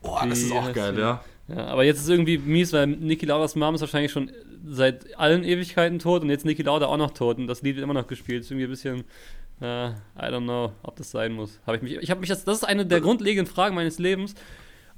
Boah, 0.00 0.24
das 0.26 0.38
ist 0.38 0.52
auch 0.52 0.72
geil, 0.72 0.98
ja. 0.98 1.22
Ja, 1.48 1.66
aber 1.66 1.84
jetzt 1.84 2.00
ist 2.00 2.08
irgendwie 2.08 2.38
mies, 2.38 2.72
weil 2.72 2.86
Niki 2.86 3.26
Laudas 3.26 3.54
Mom 3.54 3.74
ist 3.74 3.82
wahrscheinlich 3.82 4.12
schon 4.12 4.30
seit 4.66 5.18
allen 5.18 5.44
Ewigkeiten 5.44 5.98
tot 5.98 6.22
und 6.22 6.30
jetzt 6.30 6.46
Niki 6.46 6.62
Lauda 6.62 6.86
auch 6.86 6.96
noch 6.96 7.10
tot 7.10 7.36
und 7.38 7.46
das 7.46 7.60
Lied 7.62 7.76
wird 7.76 7.84
immer 7.84 7.92
noch 7.94 8.06
gespielt. 8.06 8.40
Ist 8.42 8.50
irgendwie 8.50 8.66
ein 8.66 8.70
bisschen, 8.70 9.04
äh, 9.60 9.88
I 9.90 9.92
don't 10.32 10.44
know, 10.44 10.72
ob 10.82 10.96
das 10.96 11.10
sein 11.10 11.32
muss. 11.32 11.60
Habe 11.66 11.76
ich 11.76 11.82
mich, 11.82 11.92
ich 11.96 12.10
habe 12.10 12.20
mich 12.20 12.30
das, 12.30 12.44
das 12.44 12.58
ist 12.58 12.64
eine 12.64 12.86
der 12.86 13.00
grundlegenden 13.02 13.52
Fragen 13.52 13.74
meines 13.74 13.98
Lebens, 13.98 14.34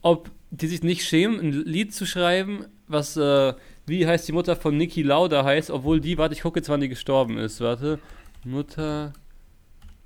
ob 0.02 0.30
die 0.52 0.68
sich 0.68 0.84
nicht 0.84 1.04
schämen, 1.04 1.40
ein 1.40 1.52
Lied 1.52 1.92
zu 1.92 2.06
schreiben, 2.06 2.66
was, 2.86 3.16
äh, 3.16 3.54
wie 3.86 4.06
heißt 4.06 4.28
die 4.28 4.32
Mutter 4.32 4.54
von 4.54 4.76
Niki 4.76 5.02
Lauda 5.02 5.44
heißt, 5.44 5.70
obwohl 5.72 6.00
die, 6.00 6.16
warte, 6.16 6.34
ich 6.34 6.42
gucke 6.42 6.60
jetzt, 6.60 6.68
wann 6.68 6.80
die 6.80 6.88
gestorben 6.88 7.38
ist, 7.38 7.60
warte, 7.60 7.98
Mutter, 8.44 9.12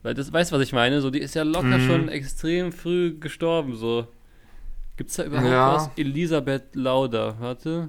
weil 0.02 0.14
das, 0.14 0.32
weißt 0.32 0.50
du, 0.52 0.56
was 0.56 0.62
ich 0.62 0.72
meine? 0.72 1.02
So, 1.02 1.10
die 1.10 1.18
ist 1.20 1.34
ja 1.34 1.42
locker 1.42 1.76
Mhm. 1.76 1.86
schon 1.86 2.08
extrem 2.08 2.72
früh 2.72 3.18
gestorben, 3.18 3.74
so. 3.76 4.06
Gibt's 5.00 5.16
da 5.16 5.24
überhaupt 5.24 5.48
Ja. 5.48 5.74
was? 5.76 5.90
Elisabeth 5.96 6.74
Lauder, 6.76 7.40
warte. 7.40 7.88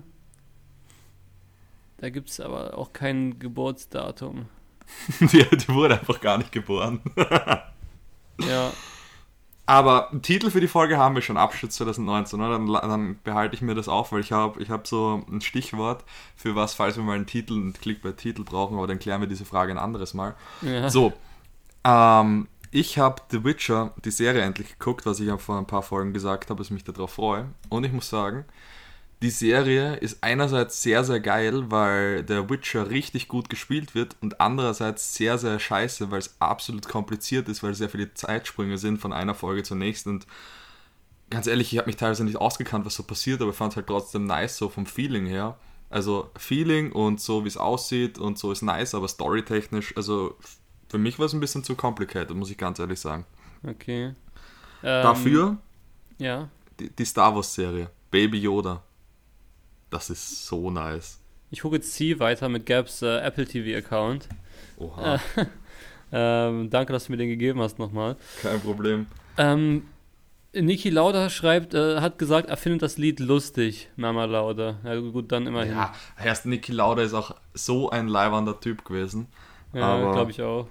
Da 1.97 2.09
gibt's 2.09 2.39
aber 2.39 2.77
auch 2.77 2.93
kein 2.93 3.37
Geburtsdatum. 3.37 4.45
Die, 5.19 5.43
die 5.57 5.67
wurde 5.73 5.99
einfach 5.99 6.21
gar 6.21 6.37
nicht 6.37 6.53
geboren. 6.53 7.01
Ja, 8.47 8.71
Aber 9.65 10.09
einen 10.09 10.21
Titel 10.21 10.49
für 10.51 10.61
die 10.61 10.69
Folge 10.69 10.97
haben 10.97 11.13
wir 11.15 11.21
schon, 11.21 11.35
Abschluss 11.37 11.75
2019, 11.75 12.39
oder? 12.39 12.51
Dann, 12.51 12.65
dann 12.67 13.19
behalte 13.25 13.55
ich 13.55 13.61
mir 13.61 13.75
das 13.75 13.89
auf, 13.89 14.13
weil 14.13 14.21
ich 14.21 14.31
habe 14.31 14.63
ich 14.63 14.69
hab 14.69 14.87
so 14.87 15.21
ein 15.29 15.41
Stichwort 15.41 16.05
für 16.37 16.55
was, 16.55 16.73
falls 16.73 16.95
wir 16.95 17.03
mal 17.03 17.17
einen 17.17 17.25
Titel, 17.27 17.53
einen 17.55 17.73
Klick 17.73 18.01
bei 18.01 18.13
Titel 18.13 18.43
brauchen, 18.45 18.77
aber 18.77 18.87
dann 18.87 18.99
klären 18.99 19.19
wir 19.21 19.27
diese 19.27 19.43
Frage 19.45 19.73
ein 19.73 19.77
anderes 19.77 20.13
Mal. 20.13 20.33
ja. 20.61 20.89
So, 20.89 21.11
ähm, 21.83 22.47
ich 22.71 22.97
habe 22.97 23.21
The 23.29 23.43
Witcher, 23.43 23.93
die 24.03 24.11
Serie 24.11 24.41
endlich 24.41 24.79
geguckt, 24.79 25.05
was 25.05 25.19
ich 25.19 25.27
ja 25.27 25.37
vor 25.37 25.57
ein 25.57 25.67
paar 25.67 25.83
Folgen 25.83 26.13
gesagt 26.13 26.49
habe, 26.49 26.57
dass 26.57 26.67
ich 26.67 26.73
mich 26.73 26.83
darauf 26.83 27.11
freue. 27.11 27.49
Und 27.69 27.83
ich 27.83 27.91
muss 27.91 28.09
sagen, 28.09 28.45
die 29.21 29.29
Serie 29.29 29.95
ist 29.97 30.23
einerseits 30.23 30.81
sehr, 30.81 31.03
sehr 31.03 31.19
geil, 31.19 31.69
weil 31.69 32.23
der 32.23 32.49
Witcher 32.49 32.89
richtig 32.89 33.27
gut 33.27 33.49
gespielt 33.49 33.93
wird 33.93 34.15
und 34.21 34.41
andererseits 34.41 35.13
sehr, 35.13 35.37
sehr 35.37 35.59
scheiße, 35.59 36.09
weil 36.09 36.19
es 36.19 36.35
absolut 36.39 36.87
kompliziert 36.87 37.47
ist, 37.47 37.61
weil 37.61 37.75
sehr 37.75 37.89
viele 37.89 38.13
Zeitsprünge 38.13 38.77
sind 38.77 38.97
von 38.97 39.13
einer 39.13 39.35
Folge 39.35 39.63
zur 39.63 39.77
nächsten 39.77 40.09
und 40.09 40.27
ganz 41.29 41.47
ehrlich, 41.47 41.71
ich 41.71 41.77
habe 41.77 41.87
mich 41.87 41.97
teilweise 41.97 42.23
nicht 42.23 42.37
ausgekannt, 42.37 42.85
was 42.85 42.95
so 42.95 43.03
passiert, 43.03 43.41
aber 43.41 43.51
ich 43.51 43.57
fand 43.57 43.73
es 43.73 43.77
halt 43.77 43.87
trotzdem 43.87 44.25
nice, 44.25 44.57
so 44.57 44.69
vom 44.69 44.85
Feeling 44.85 45.25
her. 45.25 45.57
Also 45.89 46.29
Feeling 46.37 46.91
und 46.91 47.19
so, 47.19 47.43
wie 47.43 47.49
es 47.49 47.57
aussieht 47.57 48.17
und 48.17 48.37
so 48.37 48.51
ist 48.51 48.61
nice, 48.61 48.95
aber 48.95 49.07
storytechnisch, 49.07 49.95
also 49.97 50.37
für 50.91 50.97
mich 50.97 51.17
war 51.17 51.25
es 51.25 51.33
ein 51.33 51.39
bisschen 51.39 51.63
zu 51.63 51.73
complicated, 51.75 52.31
muss 52.35 52.51
ich 52.51 52.57
ganz 52.57 52.77
ehrlich 52.79 52.99
sagen. 52.99 53.25
Okay. 53.65 54.07
Ähm, 54.07 54.13
Dafür 55.03 55.57
Ja. 56.17 56.49
die, 56.79 56.89
die 56.89 57.05
Star 57.05 57.33
Wars 57.33 57.53
Serie, 57.53 57.89
Baby 58.11 58.39
Yoda. 58.39 58.83
Das 59.89 60.09
ist 60.09 60.45
so 60.45 60.69
nice. 60.69 61.19
Ich 61.49 61.61
gucke 61.61 61.77
jetzt 61.77 61.93
C 61.93 62.19
weiter 62.19 62.49
mit 62.49 62.65
Gabs 62.65 63.01
äh, 63.01 63.17
Apple 63.19 63.45
TV 63.45 63.77
Account. 63.77 64.27
Oha, 64.77 65.19
Ähm, 66.13 66.69
danke, 66.69 66.91
dass 66.91 67.05
du 67.05 67.13
mir 67.13 67.17
den 67.17 67.29
gegeben 67.29 67.61
hast 67.61 67.79
nochmal. 67.79 68.17
kein 68.41 68.59
Problem. 68.59 69.07
Ähm, 69.37 69.83
Niki 70.53 70.89
Lauda 70.89 71.29
schreibt, 71.29 71.73
äh, 71.73 72.01
hat 72.01 72.19
gesagt, 72.19 72.49
er 72.49 72.57
findet 72.57 72.81
das 72.81 72.97
Lied 72.97 73.21
lustig, 73.21 73.89
Mama 73.95 74.25
Lauda. 74.25 74.75
Ja, 74.83 74.99
gut, 74.99 75.31
dann 75.31 75.47
immerhin. 75.47 75.71
Ja, 75.71 75.93
erst 76.21 76.45
Niki 76.45 76.73
Lauda 76.73 77.01
ist 77.03 77.13
auch 77.13 77.35
so 77.53 77.89
ein 77.91 78.09
leibernder 78.09 78.59
Typ 78.59 78.83
gewesen. 78.83 79.27
ja 79.73 80.11
glaube 80.11 80.31
ich 80.31 80.41
auch. 80.41 80.67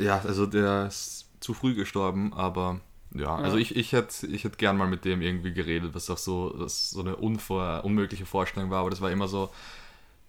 Ja, 0.00 0.20
also 0.26 0.46
der 0.46 0.86
ist 0.86 1.26
zu 1.40 1.54
früh 1.54 1.74
gestorben, 1.74 2.32
aber 2.32 2.80
ja, 3.14 3.34
also 3.34 3.56
ich, 3.56 3.74
ich 3.76 3.92
hätte 3.92 4.26
ich 4.26 4.44
hätt 4.44 4.58
gern 4.58 4.76
mal 4.76 4.86
mit 4.86 5.04
dem 5.04 5.20
irgendwie 5.20 5.52
geredet, 5.52 5.94
was 5.94 6.08
auch 6.10 6.18
so, 6.18 6.52
was 6.56 6.90
so 6.90 7.00
eine 7.00 7.16
unvor, 7.16 7.84
unmögliche 7.84 8.24
Vorstellung 8.24 8.70
war, 8.70 8.80
aber 8.80 8.90
das 8.90 9.00
war 9.00 9.10
immer 9.10 9.26
so, 9.26 9.50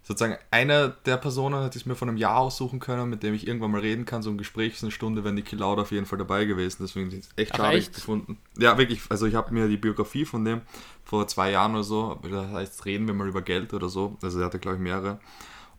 sozusagen 0.02 0.36
eine 0.50 0.96
der 1.06 1.16
Personen 1.16 1.62
hätte 1.62 1.78
ich 1.78 1.86
mir 1.86 1.94
von 1.94 2.08
einem 2.08 2.18
Jahr 2.18 2.38
aussuchen 2.38 2.80
können, 2.80 3.08
mit 3.08 3.22
dem 3.22 3.34
ich 3.34 3.46
irgendwann 3.46 3.70
mal 3.70 3.80
reden 3.80 4.04
kann, 4.04 4.22
so 4.22 4.30
ein 4.30 4.38
Gespräch 4.38 4.74
ist 4.74 4.82
eine 4.82 4.90
Stunde, 4.90 5.22
wäre 5.22 5.32
Niki 5.32 5.54
Lauda 5.54 5.82
auf 5.82 5.92
jeden 5.92 6.06
Fall 6.06 6.18
dabei 6.18 6.44
gewesen, 6.44 6.78
deswegen 6.80 7.08
ist 7.12 7.26
es 7.26 7.30
echt 7.36 7.56
schade 7.56 7.80
gefunden. 7.80 8.38
Ja, 8.58 8.76
wirklich, 8.76 9.00
also 9.08 9.26
ich 9.26 9.36
habe 9.36 9.54
mir 9.54 9.68
die 9.68 9.76
Biografie 9.76 10.24
von 10.24 10.44
dem 10.44 10.62
vor 11.04 11.28
zwei 11.28 11.52
Jahren 11.52 11.74
oder 11.74 11.84
so, 11.84 12.18
das 12.22 12.48
heißt, 12.48 12.84
reden 12.84 13.06
wir 13.06 13.14
mal 13.14 13.28
über 13.28 13.42
Geld 13.42 13.72
oder 13.74 13.88
so, 13.88 14.16
also 14.22 14.40
er 14.40 14.46
hatte 14.46 14.58
glaube 14.58 14.78
ich 14.78 14.82
mehrere 14.82 15.20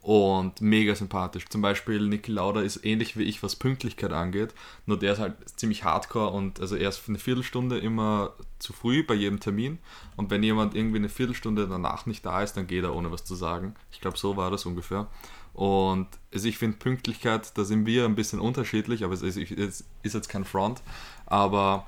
und 0.04 0.60
mega 0.60 0.94
sympathisch. 0.96 1.46
Zum 1.48 1.62
Beispiel 1.62 2.02
Niki 2.08 2.30
Lauda 2.32 2.60
ist 2.62 2.86
ähnlich 2.86 3.18
wie 3.18 3.24
ich, 3.24 3.42
was 3.42 3.56
Pünktlichkeit 3.56 4.12
angeht, 4.12 4.54
nur 4.86 5.00
der 5.00 5.14
ist 5.14 5.20
halt 5.20 5.36
ziemlich 5.58 5.86
hardcore 5.86 6.30
und 6.32 6.60
also 6.60 6.76
er 6.76 6.90
ist 6.90 6.98
für 6.98 7.08
eine 7.10 7.20
Viertelstunde 7.20 7.80
immer 7.80 8.34
zu 8.60 8.74
früh 8.74 9.04
bei 9.04 9.14
jedem 9.14 9.40
Termin 9.40 9.80
und 10.18 10.30
wenn 10.30 10.44
jemand 10.44 10.76
irgendwie 10.76 10.98
eine 10.98 11.08
Viertelstunde 11.10 11.68
danach 11.68 12.06
nicht 12.06 12.26
da 12.26 12.44
ist, 12.44 12.54
dann 12.58 12.68
geht 12.68 12.84
er 12.84 12.94
ohne 12.94 13.12
was 13.12 13.24
zu 13.24 13.34
sagen. 13.34 13.76
Ich 13.94 14.02
glaube, 14.02 14.18
so 14.18 14.36
war 14.36 14.52
das 14.52 14.66
ungefähr. 14.66 15.08
Und 15.54 16.08
also 16.34 16.48
ich 16.50 16.58
finde 16.58 16.78
Pünktlichkeit, 16.78 17.58
da 17.58 17.64
sind 17.64 17.86
wir 17.86 18.04
ein 18.04 18.16
bisschen 18.16 18.40
unterschiedlich, 18.42 19.06
aber 19.06 19.14
es 19.14 19.22
ist, 19.22 19.38
es 19.38 19.86
ist 20.02 20.14
jetzt 20.16 20.28
kein 20.28 20.44
Front, 20.44 20.82
aber 21.28 21.86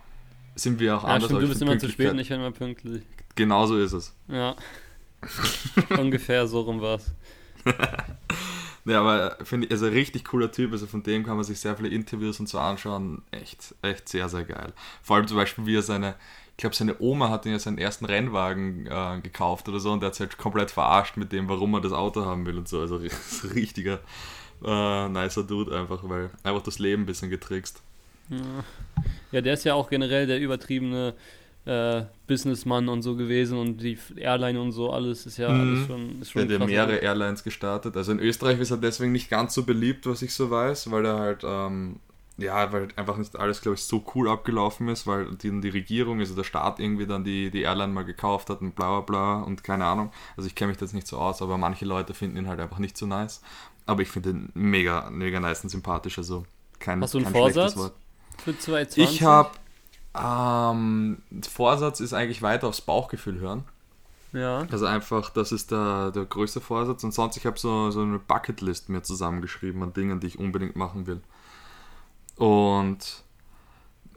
sind 0.56 0.80
wir 0.80 0.98
auch 0.98 1.04
Ja, 1.04 1.10
anders. 1.10 1.26
stimmt, 1.26 1.44
du 1.44 1.48
bist 1.50 1.62
immer 1.62 1.78
zu 1.78 1.90
spät 1.90 2.12
und 2.12 2.20
ich 2.20 2.32
immer 2.32 2.52
pünktlich. 2.52 3.04
Genauso 3.36 3.78
ist 3.78 3.92
es. 3.92 4.14
Ja. 4.30 4.56
Ungefähr 6.00 6.48
so 6.48 6.62
rum 6.62 6.80
war's. 6.80 7.12
Ja, 8.86 9.00
aber 9.00 9.38
finde 9.44 9.66
ich, 9.66 9.72
also 9.72 9.88
richtig 9.88 10.26
cooler 10.26 10.52
Typ, 10.52 10.72
also 10.72 10.86
von 10.86 11.02
dem 11.02 11.26
kann 11.26 11.36
man 11.36 11.44
sich 11.44 11.60
sehr 11.60 11.76
viele 11.76 11.90
Interviews 11.90 12.40
und 12.40 12.48
so 12.48 12.60
anschauen. 12.60 13.24
Echt, 13.32 13.74
echt 13.82 14.08
sehr, 14.08 14.30
sehr 14.30 14.44
geil. 14.44 14.74
Vor 15.02 15.16
allem 15.16 15.28
zum 15.28 15.38
Beispiel, 15.38 15.66
wie 15.66 15.76
er 15.76 15.82
seine, 15.82 16.14
ich 16.52 16.58
glaube, 16.58 16.76
seine 16.76 16.96
Oma 17.00 17.30
hat 17.32 17.48
ihn 17.48 17.54
ja 17.54 17.60
seinen 17.60 17.80
ersten 17.80 18.06
Rennwagen 18.06 18.86
äh, 18.86 19.20
gekauft 19.22 19.68
oder 19.68 19.80
so 19.80 19.92
und 19.92 20.02
der 20.02 20.08
hat 20.08 20.16
sich 20.16 20.28
halt 20.28 20.38
komplett 20.38 20.70
verarscht 20.70 21.18
mit 21.18 21.32
dem, 21.32 21.50
warum 21.50 21.74
er 21.74 21.82
das 21.82 21.94
Auto 21.94 22.26
haben 22.26 22.46
will 22.46 22.60
und 22.60 22.68
so. 22.68 22.80
Also 22.80 23.00
so 23.28 23.48
richtiger, 23.48 24.00
äh, 24.64 25.10
nicer 25.10 25.44
Dude 25.44 25.76
einfach, 25.76 26.02
weil 26.04 26.30
einfach 26.44 26.62
das 26.62 26.78
Leben 26.78 27.04
ein 27.04 27.08
bisschen 27.08 27.32
getrickst. 27.32 27.82
Ja. 28.30 28.64
ja, 29.32 29.42
der 29.42 29.54
ist 29.56 29.64
ja 29.64 29.74
auch 29.74 29.90
generell 29.90 30.28
der 30.28 30.40
übertriebene 30.40 31.16
äh, 31.66 32.04
Businessmann 32.28 32.90
und 32.90 33.02
so 33.02 33.16
gewesen 33.16 33.58
und 33.58 33.78
die 33.82 33.98
Airline 34.18 34.60
und 34.62 34.72
so, 34.72 34.92
alles 34.92 35.26
ist 35.26 35.38
ja 35.38 35.54
Mhm. 35.54 35.60
alles 35.60 35.82
schon, 35.86 36.22
ist 36.22 36.32
Der 36.34 36.44
schon 36.44 36.44
hat 36.44 36.50
ja 36.52 36.58
krass. 36.58 36.68
mehrere 36.68 36.98
Airlines 36.98 37.44
gestartet. 37.44 37.96
Also 37.98 38.12
in 38.12 38.20
Österreich 38.20 38.60
ist 38.60 38.72
er 38.72 38.78
deswegen 38.78 39.12
nicht 39.12 39.30
ganz 39.30 39.54
so 39.54 39.64
beliebt, 39.64 40.06
was 40.08 40.22
ich 40.22 40.34
so 40.34 40.50
weiß, 40.52 40.92
weil 40.92 41.06
er 41.06 41.20
halt, 41.20 41.44
ähm, 41.44 42.00
ja, 42.38 42.72
weil 42.74 42.82
halt 42.82 42.98
einfach 42.98 43.18
nicht 43.18 43.38
alles, 43.38 43.62
glaube 43.62 43.76
ich, 43.76 43.84
so 43.84 44.04
cool 44.16 44.28
abgelaufen 44.30 44.88
ist, 44.90 45.08
weil 45.08 45.36
die, 45.36 45.62
die 45.62 45.70
Regierung, 45.70 46.20
also 46.20 46.36
der 46.36 46.44
Staat 46.44 46.80
irgendwie 46.80 47.06
dann 47.08 47.24
die, 47.24 47.52
die 47.52 47.62
Airline 47.62 47.94
mal 47.94 48.04
gekauft 48.04 48.50
hat 48.50 48.62
und 48.62 48.76
bla 48.76 49.00
bla 49.00 49.02
bla 49.02 49.44
und 49.44 49.64
keine 49.64 49.86
Ahnung. 49.86 50.12
Also 50.36 50.48
ich 50.48 50.56
kenne 50.56 50.70
mich 50.70 50.78
da 50.78 50.86
jetzt 50.86 50.94
nicht 50.94 51.08
so 51.08 51.18
aus, 51.18 51.42
aber 51.42 51.58
manche 51.58 51.86
Leute 51.86 52.14
finden 52.14 52.38
ihn 52.38 52.48
halt 52.48 52.60
einfach 52.60 52.80
nicht 52.80 52.98
so 52.98 53.06
nice. 53.06 53.42
Aber 53.86 54.02
ich 54.02 54.10
finde 54.10 54.32
ihn 54.32 54.50
mega, 54.56 55.10
mega 55.12 55.40
nice 55.40 55.64
und 55.64 55.70
sympathisch, 55.70 56.18
also 56.18 56.44
kein, 56.80 57.02
Hast 57.02 57.14
du 57.14 57.20
einen 57.20 57.26
kein 57.26 57.34
Vorsatz? 57.34 57.76
Für 58.44 58.58
2020? 58.58 59.16
Ich 59.16 59.24
habe, 59.24 59.52
ähm, 60.18 61.22
Vorsatz 61.50 62.00
ist 62.00 62.14
eigentlich 62.14 62.42
weiter 62.42 62.68
aufs 62.68 62.82
Bauchgefühl 62.82 63.40
hören. 63.40 63.64
Ja. 64.34 64.68
Also 64.70 64.86
einfach, 64.86 65.30
das 65.30 65.52
ist 65.52 65.72
der, 65.72 66.12
der 66.12 66.26
größte 66.26 66.60
Vorsatz. 66.60 67.04
Und 67.04 67.14
sonst, 67.14 67.38
ich 67.38 67.46
habe 67.46 67.58
so, 67.58 67.90
so 67.92 68.02
eine 68.02 68.20
Bucketlist 68.20 68.90
mir 68.90 69.02
zusammengeschrieben 69.02 69.82
an 69.82 69.94
Dingen, 69.94 70.20
die 70.20 70.28
ich 70.28 70.40
unbedingt 70.40 70.76
machen 70.76 71.08
will. 71.08 71.22
Und 72.36 73.24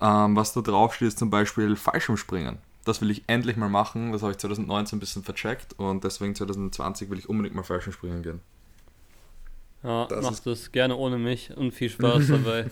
ähm, 0.00 0.36
was 0.36 0.52
da 0.52 0.60
drauf 0.60 0.94
steht, 0.94 1.08
ist 1.08 1.18
zum 1.18 1.30
Beispiel 1.30 1.76
Fallschirmspringen. 1.76 2.58
Das 2.84 3.00
will 3.00 3.10
ich 3.10 3.24
endlich 3.28 3.56
mal 3.56 3.68
machen. 3.68 4.12
Das 4.12 4.22
habe 4.22 4.32
ich 4.32 4.38
2019 4.38 4.96
ein 4.96 5.00
bisschen 5.00 5.22
vercheckt 5.22 5.78
und 5.78 6.04
deswegen 6.04 6.34
2020 6.34 7.10
will 7.10 7.18
ich 7.18 7.28
unbedingt 7.28 7.54
mal 7.54 7.62
Fallschirmspringen 7.62 8.22
gehen. 8.22 8.40
Ja, 9.84 10.06
Das 10.06 10.24
mach 10.24 10.32
ist- 10.32 10.46
das 10.46 10.72
gerne 10.72 10.96
ohne 10.96 11.18
mich 11.18 11.56
und 11.56 11.72
viel 11.72 11.88
Spaß 11.88 12.26
dabei. 12.28 12.64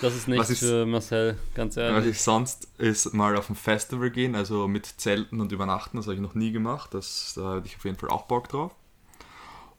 Das 0.00 0.14
ist 0.14 0.22
Was 0.22 0.26
nichts 0.28 0.50
ist- 0.50 0.60
für 0.60 0.86
Marcel, 0.86 1.36
ganz 1.54 1.76
Was 1.76 1.82
ehrlich. 1.82 2.10
ich 2.12 2.20
sonst 2.22 2.68
ist 2.78 3.12
mal 3.12 3.36
auf 3.36 3.50
ein 3.50 3.54
Festival 3.56 4.10
gehen, 4.10 4.34
also 4.34 4.66
mit 4.66 4.86
Zelten 4.86 5.40
und 5.40 5.52
Übernachten, 5.52 5.98
das 5.98 6.06
habe 6.06 6.14
ich 6.14 6.20
noch 6.22 6.34
nie 6.34 6.52
gemacht. 6.52 6.94
Das, 6.94 7.34
da 7.36 7.56
hätte 7.56 7.66
ich 7.66 7.76
auf 7.76 7.84
jeden 7.84 7.98
Fall 7.98 8.08
auch 8.08 8.22
Bock 8.22 8.48
drauf. 8.48 8.72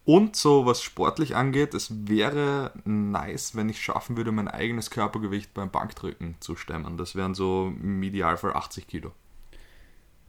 Und 0.06 0.36
so, 0.38 0.65
was 0.65 0.82
sportlich 0.82 1.36
angeht, 1.36 1.73
es 1.73 2.08
wäre 2.08 2.71
nice, 2.86 3.56
wenn 3.58 3.67
ich 3.67 3.82
schaffen 3.82 4.15
würde, 4.15 4.32
mein 4.32 4.47
eigenes 4.47 4.89
Körpergewicht 4.89 5.54
beim 5.54 5.69
Bankdrücken 5.69 6.36
zu 6.39 6.56
stemmen. 6.56 6.95
Das 6.97 7.15
wären 7.15 7.34
so 7.36 7.73
im 7.82 8.02
Idealfall 8.04 8.54
80 8.54 8.88
Kilo. 8.88 9.12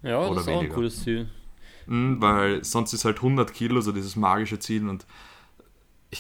Ja, 0.03 0.21
das 0.21 0.31
oder 0.31 0.40
ist 0.40 0.49
auch 0.49 0.53
ein 0.53 0.59
weniger. 0.61 0.75
cooles 0.75 1.03
Ziel. 1.05 1.29
Mhm, 1.87 2.21
weil 2.21 2.64
sonst 2.64 2.92
ist 2.92 3.05
halt 3.05 3.18
100 3.18 3.53
Kilo 3.55 3.81
so 3.81 3.92
dieses 3.92 4.16
magische 4.16 4.59
Ziel 4.59 4.88
und 4.88 5.07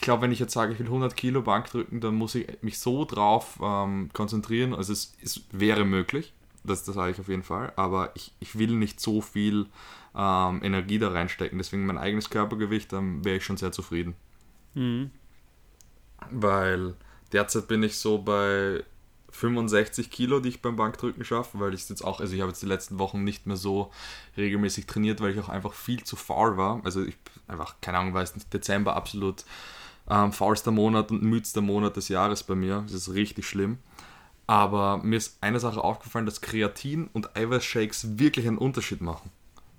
glaube, 0.08 0.22
wenn 0.22 0.32
ich 0.32 0.38
jetzt 0.38 0.54
sage, 0.54 0.72
ich 0.72 0.78
will 0.78 0.86
100 0.86 1.14
Kilo 1.18 1.42
Bank 1.42 1.66
drücken, 1.66 2.00
dann 2.00 2.14
muss 2.14 2.34
ich 2.34 2.46
mich 2.62 2.78
so 2.78 3.04
drauf 3.04 3.58
ähm, 3.62 4.08
konzentrieren. 4.14 4.72
Also 4.72 4.94
es, 4.94 5.14
es 5.22 5.42
wäre 5.52 5.84
möglich, 5.84 6.32
das, 6.64 6.82
das 6.84 6.94
sage 6.94 7.12
ich 7.12 7.20
auf 7.20 7.28
jeden 7.28 7.42
Fall, 7.42 7.74
aber 7.76 8.12
ich, 8.14 8.32
ich 8.40 8.58
will 8.58 8.70
nicht 8.70 9.00
so 9.00 9.20
viel 9.20 9.66
ähm, 10.16 10.62
Energie 10.62 10.98
da 10.98 11.10
reinstecken. 11.10 11.58
Deswegen 11.58 11.84
mein 11.84 11.98
eigenes 11.98 12.30
Körpergewicht, 12.30 12.90
dann 12.90 13.22
wäre 13.22 13.36
ich 13.36 13.44
schon 13.44 13.58
sehr 13.58 13.70
zufrieden. 13.70 14.14
Mhm. 14.72 15.10
Weil 16.30 16.94
derzeit 17.32 17.68
bin 17.68 17.82
ich 17.82 17.98
so 17.98 18.16
bei 18.16 18.82
65 19.32 20.10
Kilo, 20.10 20.40
die 20.40 20.48
ich 20.48 20.62
beim 20.62 20.76
Bankdrücken 20.76 21.22
schaffe, 21.22 21.60
weil 21.60 21.74
ich 21.74 21.86
jetzt 21.86 22.02
auch, 22.02 22.20
also 22.20 22.34
ich 22.34 22.40
habe 22.40 22.50
jetzt 22.50 22.62
die 22.62 22.66
letzten 22.66 22.98
Wochen 22.98 23.24
nicht 23.24 23.46
mehr 23.46 23.58
so 23.58 23.90
regelmäßig 24.38 24.86
trainiert, 24.86 25.20
weil 25.20 25.32
ich 25.32 25.38
auch 25.38 25.50
einfach 25.50 25.74
viel 25.74 26.02
zu 26.02 26.16
faul 26.16 26.56
war. 26.56 26.80
Also 26.84 27.04
ich 27.04 27.18
einfach, 27.46 27.74
keine 27.82 27.98
Ahnung, 27.98 28.14
weiß 28.14 28.36
nicht, 28.36 28.54
Dezember 28.54 28.96
absolut 28.96 29.44
ähm, 30.10 30.32
faulster 30.32 30.70
Monat 30.70 31.10
und 31.10 31.22
müdster 31.22 31.60
Monat 31.60 31.96
des 31.96 32.08
Jahres 32.08 32.42
bei 32.42 32.54
mir. 32.54 32.82
Das 32.86 32.92
ist 32.92 33.14
richtig 33.14 33.46
schlimm. 33.46 33.78
Aber 34.46 34.96
mir 34.98 35.16
ist 35.16 35.36
eine 35.42 35.60
Sache 35.60 35.84
aufgefallen, 35.84 36.24
dass 36.24 36.40
Kreatin 36.40 37.08
und 37.12 37.36
Eiweißshakes 37.36 38.18
wirklich 38.18 38.46
einen 38.48 38.58
Unterschied 38.58 39.02
machen. 39.02 39.30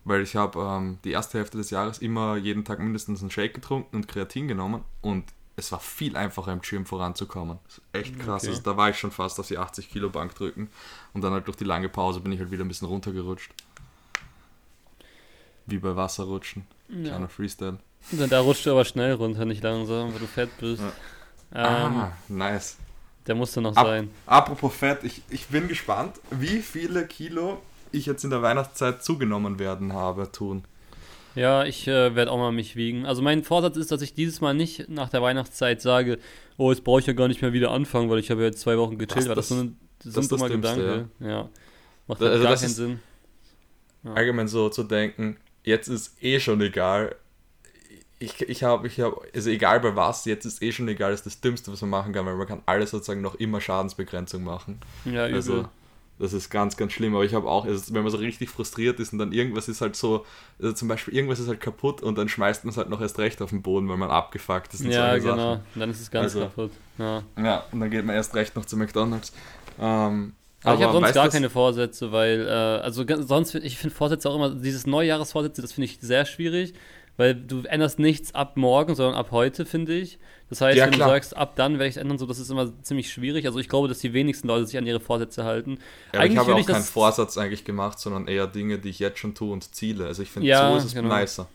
Weil 0.06 0.22
ich 0.22 0.36
habe 0.36 0.60
ähm, 0.60 1.00
die 1.04 1.12
erste 1.12 1.40
Hälfte 1.40 1.58
des 1.58 1.72
Jahres 1.72 1.98
immer 2.00 2.38
jeden 2.38 2.64
Tag 2.66 2.80
mindestens 2.80 3.22
einen 3.22 3.32
Shake 3.32 3.56
getrunken 3.56 3.96
und 3.96 4.08
Kreatin 4.08 4.48
genommen 4.48 4.84
und 5.02 5.26
es 5.56 5.72
war 5.72 5.80
viel 5.80 6.16
einfacher 6.16 6.54
im 6.54 6.62
Gym 6.62 6.86
voranzukommen. 6.86 7.60
Das 7.66 7.78
ist 7.78 7.84
echt 7.92 8.20
krass. 8.20 8.44
Okay. 8.44 8.52
Also 8.52 8.62
da 8.64 8.78
war 8.78 8.90
ich 8.90 8.98
schon 8.98 9.12
fast 9.12 9.40
auf 9.40 9.48
die 9.48 9.58
80 9.58 9.90
Kilo 9.90 10.10
Bank 10.10 10.34
drücken 10.36 10.70
und 11.14 11.22
dann 11.22 11.34
halt 11.34 11.48
durch 11.48 11.58
die 11.58 11.66
lange 11.66 11.90
Pause 11.90 12.22
bin 12.22 12.32
ich 12.32 12.40
halt 12.40 12.52
wieder 12.52 12.64
ein 12.64 12.68
bisschen 12.68 12.88
runtergerutscht. 12.88 13.52
Wie 15.66 15.80
bei 15.80 15.96
Wasserrutschen. 15.96 16.66
Ja. 16.88 17.10
Kleiner 17.10 17.30
Freestyle. 17.30 17.80
Da 18.30 18.40
rutscht 18.42 18.66
du 18.66 18.72
aber 18.72 18.86
schnell 18.86 19.14
runter, 19.14 19.46
nicht 19.46 19.64
langsam, 19.64 20.12
weil 20.14 20.20
du 20.20 20.26
fett 20.28 20.50
bist. 20.60 20.82
Ähm, 21.54 21.66
ah, 21.66 22.12
nice. 22.28 22.78
Der 23.28 23.36
musste 23.36 23.62
noch 23.62 23.76
Ab, 23.76 23.86
sein. 23.86 24.10
apropos 24.26 24.74
Fett, 24.74 25.04
ich, 25.04 25.22
ich 25.30 25.48
bin 25.48 25.68
gespannt, 25.68 26.16
wie 26.32 26.60
viele 26.62 27.06
Kilo 27.06 27.62
ich 27.92 28.06
jetzt 28.08 28.24
in 28.24 28.30
der 28.32 28.42
Weihnachtszeit 28.42 29.04
zugenommen 29.04 29.60
werden 29.60 29.94
habe, 29.94 30.32
tun. 30.32 30.64
Ja, 31.36 31.64
ich 31.64 31.88
äh, 31.88 32.16
werde 32.16 32.32
auch 32.32 32.38
mal 32.38 32.52
mich 32.52 32.76
wiegen. 32.76 33.06
Also 33.06 33.22
mein 33.22 33.44
Vorsatz 33.44 33.78
ist, 33.78 33.92
dass 33.92 34.02
ich 34.02 34.14
dieses 34.16 34.42
Mal 34.42 34.54
nicht 34.56 34.90
nach 34.90 35.10
der 35.10 35.22
Weihnachtszeit 35.22 35.82
sage, 35.82 36.18
oh, 36.58 36.72
jetzt 36.72 36.84
brauche 36.84 37.00
ich 37.02 37.06
ja 37.06 37.14
gar 37.14 37.28
nicht 37.28 37.42
mehr 37.44 37.54
wieder 37.54 37.70
anfangen, 37.72 38.10
weil 38.10 38.18
ich 38.20 38.32
habe 38.32 38.42
ja 38.42 38.48
jetzt 38.48 38.62
zwei 38.62 38.78
Wochen 38.78 38.98
gechillt. 38.98 39.28
Das- 39.30 39.36
das, 39.36 39.50
das- 39.50 39.58
das 40.04 40.14
das 40.14 40.24
ist 40.26 40.32
das 40.32 40.48
Gedanke. 40.48 41.10
Ja. 41.20 41.50
Macht 42.08 42.22
Also 42.22 42.32
halt 42.34 42.42
gar 42.44 42.52
das 42.52 42.62
keinen 42.62 42.70
Sinn. 42.74 43.00
Ja. 44.04 44.14
allgemein 44.14 44.48
so 44.48 44.70
zu 44.70 44.84
denken, 44.84 45.38
jetzt 45.64 45.88
ist 45.90 46.16
eh 46.24 46.40
schon 46.40 46.62
egal. 46.62 47.16
Ich, 48.22 48.42
ich 48.42 48.64
habe, 48.64 48.86
ich 48.88 49.00
hab, 49.00 49.14
also 49.34 49.50
egal 49.50 49.80
bei 49.80 49.96
was, 49.96 50.26
jetzt 50.26 50.46
ist 50.46 50.62
eh 50.62 50.74
schon 50.74 50.88
egal, 50.90 51.14
ist 51.14 51.26
das 51.26 51.40
Dümmste, 51.40 51.72
was 51.72 51.80
man 51.82 51.90
machen 51.90 52.12
kann, 52.14 52.26
weil 52.26 52.36
man 52.36 52.48
kann 52.48 52.62
alles 52.66 52.92
sozusagen 52.92 53.22
noch 53.22 53.36
immer 53.36 53.62
Schadensbegrenzung 53.62 54.44
machen. 54.44 54.80
Ja, 55.06 55.26
übel. 55.26 55.36
Also, 55.36 55.66
das 56.20 56.34
ist 56.34 56.50
ganz, 56.50 56.76
ganz 56.76 56.92
schlimm. 56.92 57.16
Aber 57.16 57.24
ich 57.24 57.34
habe 57.34 57.48
auch, 57.48 57.64
also 57.64 57.94
wenn 57.94 58.04
man 58.04 58.12
so 58.12 58.18
richtig 58.18 58.50
frustriert 58.50 59.00
ist 59.00 59.14
und 59.14 59.20
dann 59.20 59.32
irgendwas 59.32 59.70
ist 59.70 59.80
halt 59.80 59.96
so, 59.96 60.26
also 60.62 60.74
zum 60.74 60.90
Beispiel 60.90 61.14
irgendwas 61.16 61.40
ist 61.40 61.48
halt 61.48 61.62
kaputt 61.62 62.02
und 62.02 62.18
dann 62.18 62.28
schmeißt 62.28 62.66
man 62.66 62.72
es 62.72 62.78
halt 62.78 62.90
noch 62.90 63.00
erst 63.00 63.18
recht 63.20 63.42
auf 63.42 63.52
den 63.52 63.62
Boden, 63.62 63.88
weil 63.88 63.96
man 63.96 64.12
abgefuckt 64.12 64.74
ist 64.74 64.82
und 64.84 64.92
ja, 64.92 65.18
genau. 65.18 65.54
Sachen. 65.56 65.62
Dann 65.76 65.90
ist 65.90 66.02
es 66.02 66.12
ganz 66.12 66.26
Also- 66.36 66.42
kaputt. 66.42 66.72
Ja. 66.98 67.24
Ja, 67.42 67.64
und 67.72 67.80
dann 67.80 67.90
geht 67.90 68.04
man 68.06 68.16
erst 68.16 68.36
recht 68.36 68.54
noch 68.58 68.66
zu 68.66 68.76
McDonalds. 68.76 69.32
Ähm, 69.80 70.34
Aber, 70.66 70.76
ich 70.78 70.84
habe 70.84 70.92
sonst 70.92 71.14
gar 71.14 71.30
keine 71.30 71.50
Vorsätze, 71.50 72.12
weil, 72.12 72.46
äh, 72.46 72.50
also 72.52 73.06
sonst, 73.22 73.56
ich 73.56 73.78
finde 73.78 73.96
Vorsätze 73.96 74.30
auch 74.30 74.36
immer, 74.36 74.50
dieses 74.50 74.86
Neujahresvorsätze, 74.86 75.62
das 75.62 75.72
finde 75.72 75.86
ich 75.86 76.00
sehr 76.02 76.26
schwierig, 76.26 76.74
weil 77.20 77.36
du 77.36 77.64
änderst 77.64 78.00
nichts 78.00 78.34
ab 78.34 78.56
morgen, 78.56 78.96
sondern 78.96 79.16
ab 79.16 79.32
heute, 79.32 79.66
finde 79.66 79.94
ich. 79.94 80.20
Das 80.50 80.62
heißt, 80.62 80.78
Ja, 80.78 80.86
wenn 80.86 80.92
klar. 80.94 81.10
du 81.10 81.14
sagst, 81.16 81.36
ab 81.36 81.58
dann 81.58 81.74
werde 81.74 81.88
ich 81.88 81.96
es 81.96 82.02
ändern, 82.02 82.18
so, 82.18 82.26
das 82.26 82.40
ist 82.40 82.50
immer 82.50 82.72
ziemlich 82.82 83.12
schwierig. 83.12 83.46
Also 83.46 83.60
ich 83.60 83.68
glaube, 83.68 83.90
dass 83.90 84.00
die 84.00 84.14
wenigsten 84.14 84.48
Leute 84.48 84.66
sich 84.66 84.78
an 84.78 84.88
ihre 84.88 85.02
Vorsätze 85.02 85.44
halten. 85.44 85.80
Ja, 86.14 86.24
ich 86.24 86.38
habe 86.38 86.56
auch 86.56 86.58
ich 86.60 86.66
keinen 86.66 86.82
Vorsatz 86.82 87.38
eigentlich 87.38 87.66
gemacht, 87.66 88.00
sondern 88.00 88.28
eher 88.28 88.48
Dinge, 88.48 88.80
die 88.80 88.88
ich 88.90 89.00
jetzt 89.00 89.20
schon 89.20 89.36
tue 89.36 89.52
und 89.52 89.76
Ziele. 89.76 90.06
Also 90.06 90.24
ich 90.24 90.32
finde, 90.32 90.48
Ja, 90.48 90.72
so 90.72 90.78
ist 90.78 90.86
es 90.86 90.94
genau. 90.96 91.14
nicer. 91.16 91.48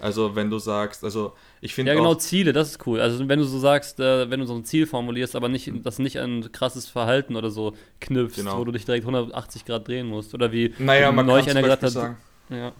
Also 0.00 0.34
wenn 0.34 0.50
du 0.50 0.58
sagst, 0.58 1.04
also 1.04 1.34
ich 1.60 1.72
finde 1.74 1.92
Ja, 1.92 1.96
genau, 1.96 2.16
Ziele, 2.16 2.52
das 2.52 2.70
ist 2.70 2.86
cool. 2.88 3.00
Also 3.00 3.28
wenn 3.28 3.38
du 3.38 3.44
so 3.44 3.60
sagst, 3.60 4.00
äh, 4.00 4.28
wenn 4.28 4.40
du 4.40 4.46
so 4.46 4.54
ein 4.56 4.64
Ziel 4.64 4.88
formulierst, 4.88 5.36
aber 5.36 5.48
nicht, 5.48 5.70
das 5.84 6.00
nicht 6.00 6.18
an 6.18 6.50
krasses 6.50 6.88
Verhalten 6.88 7.36
oder 7.36 7.50
so 7.50 7.74
knüpfst, 8.00 8.34
Genau. 8.38 8.58
wo 8.58 8.64
du 8.64 8.72
dich 8.72 8.84
direkt 8.84 9.04
180 9.06 9.64
Grad 9.64 9.86
drehen 9.86 10.08
musst. 10.08 10.34
Oder 10.34 10.50
wie 10.50 10.74
naja, 10.78 11.12
man 11.12 11.26
neulich 11.26 11.48
einer 11.48 11.62
Beispiel 11.62 11.86
hat, 11.86 11.92
sagen, 11.92 12.16
ja. 12.50 12.72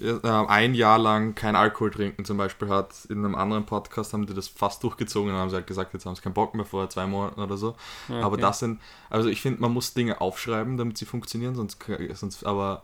Äh, 0.00 0.28
ein 0.28 0.74
Jahr 0.74 0.98
lang 0.98 1.34
kein 1.34 1.56
Alkohol 1.56 1.90
trinken 1.90 2.24
zum 2.24 2.36
Beispiel 2.36 2.68
hat, 2.68 2.92
in 3.08 3.24
einem 3.24 3.34
anderen 3.34 3.66
Podcast 3.66 4.12
haben 4.12 4.26
die 4.26 4.34
das 4.34 4.48
fast 4.48 4.82
durchgezogen 4.82 5.32
und 5.32 5.38
haben 5.38 5.50
sie 5.50 5.56
halt 5.56 5.66
gesagt, 5.66 5.92
jetzt 5.94 6.06
haben 6.06 6.14
sie 6.14 6.22
keinen 6.22 6.34
Bock 6.34 6.54
mehr 6.54 6.64
vor 6.64 6.88
zwei 6.90 7.06
Monaten 7.06 7.40
oder 7.40 7.56
so. 7.56 7.74
Ja, 8.08 8.20
Aber 8.20 8.34
okay. 8.34 8.42
das 8.42 8.60
sind, 8.60 8.80
also 9.08 9.28
ich 9.28 9.40
finde, 9.40 9.60
man 9.60 9.72
muss 9.72 9.94
Dinge 9.94 10.20
aufschreiben, 10.20 10.76
damit 10.76 10.96
sie 10.98 11.06
funktionieren, 11.06 11.54
sonst, 11.54 11.78
sonst 12.14 12.44
aber 12.44 12.82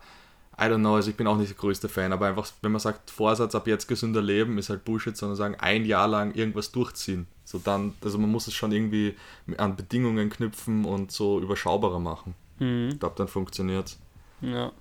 I 0.58 0.64
don't 0.64 0.78
know, 0.78 0.94
also 0.94 1.10
ich 1.10 1.16
bin 1.16 1.26
auch 1.26 1.36
nicht 1.36 1.50
der 1.50 1.56
größte 1.58 1.88
Fan, 1.88 2.12
aber 2.12 2.28
einfach, 2.28 2.50
wenn 2.62 2.72
man 2.72 2.80
sagt, 2.80 3.10
Vorsatz 3.10 3.54
ab 3.54 3.66
jetzt 3.66 3.88
gesünder 3.88 4.22
leben, 4.22 4.56
ist 4.56 4.70
halt 4.70 4.84
Bullshit, 4.84 5.14
sondern 5.16 5.36
sagen, 5.36 5.54
ein 5.56 5.84
Jahr 5.84 6.08
lang 6.08 6.34
irgendwas 6.34 6.72
durchziehen. 6.72 7.26
So 7.44 7.58
dann, 7.58 7.92
also 8.02 8.16
man 8.18 8.30
muss 8.30 8.46
es 8.46 8.54
schon 8.54 8.72
irgendwie 8.72 9.16
an 9.58 9.76
Bedingungen 9.76 10.30
knüpfen 10.30 10.86
und 10.86 11.12
so 11.12 11.40
überschaubarer 11.40 12.00
machen. 12.00 12.34
Mhm. 12.58 12.88
Ich 12.92 12.98
glaube, 12.98 13.16
dann 13.18 13.28
funktioniert 13.28 13.96
Ja. 14.40 14.72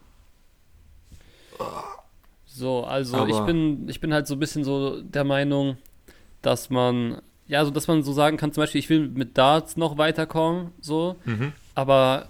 So, 2.58 2.84
also 2.84 3.18
Aber- 3.18 3.30
ich 3.30 3.40
bin, 3.42 3.88
ich 3.90 4.00
bin 4.00 4.14
halt 4.14 4.28
so 4.28 4.36
ein 4.36 4.40
bisschen 4.40 4.64
so 4.64 5.02
der 5.02 5.24
Meinung, 5.24 5.78
dass 6.42 6.70
man, 6.70 7.22
ja, 7.48 7.64
so 7.66 7.72
dass 7.72 7.88
man 7.88 8.02
so 8.04 8.14
sagen 8.14 8.38
kann, 8.38 8.52
zum 8.54 8.62
Beispiel, 8.64 8.80
ich 8.80 8.90
will 8.90 9.10
mit 9.10 9.38
Darts 9.38 9.78
noch 9.78 9.98
weiterkommen, 9.98 10.72
so, 10.80 11.16
aber 11.74 12.30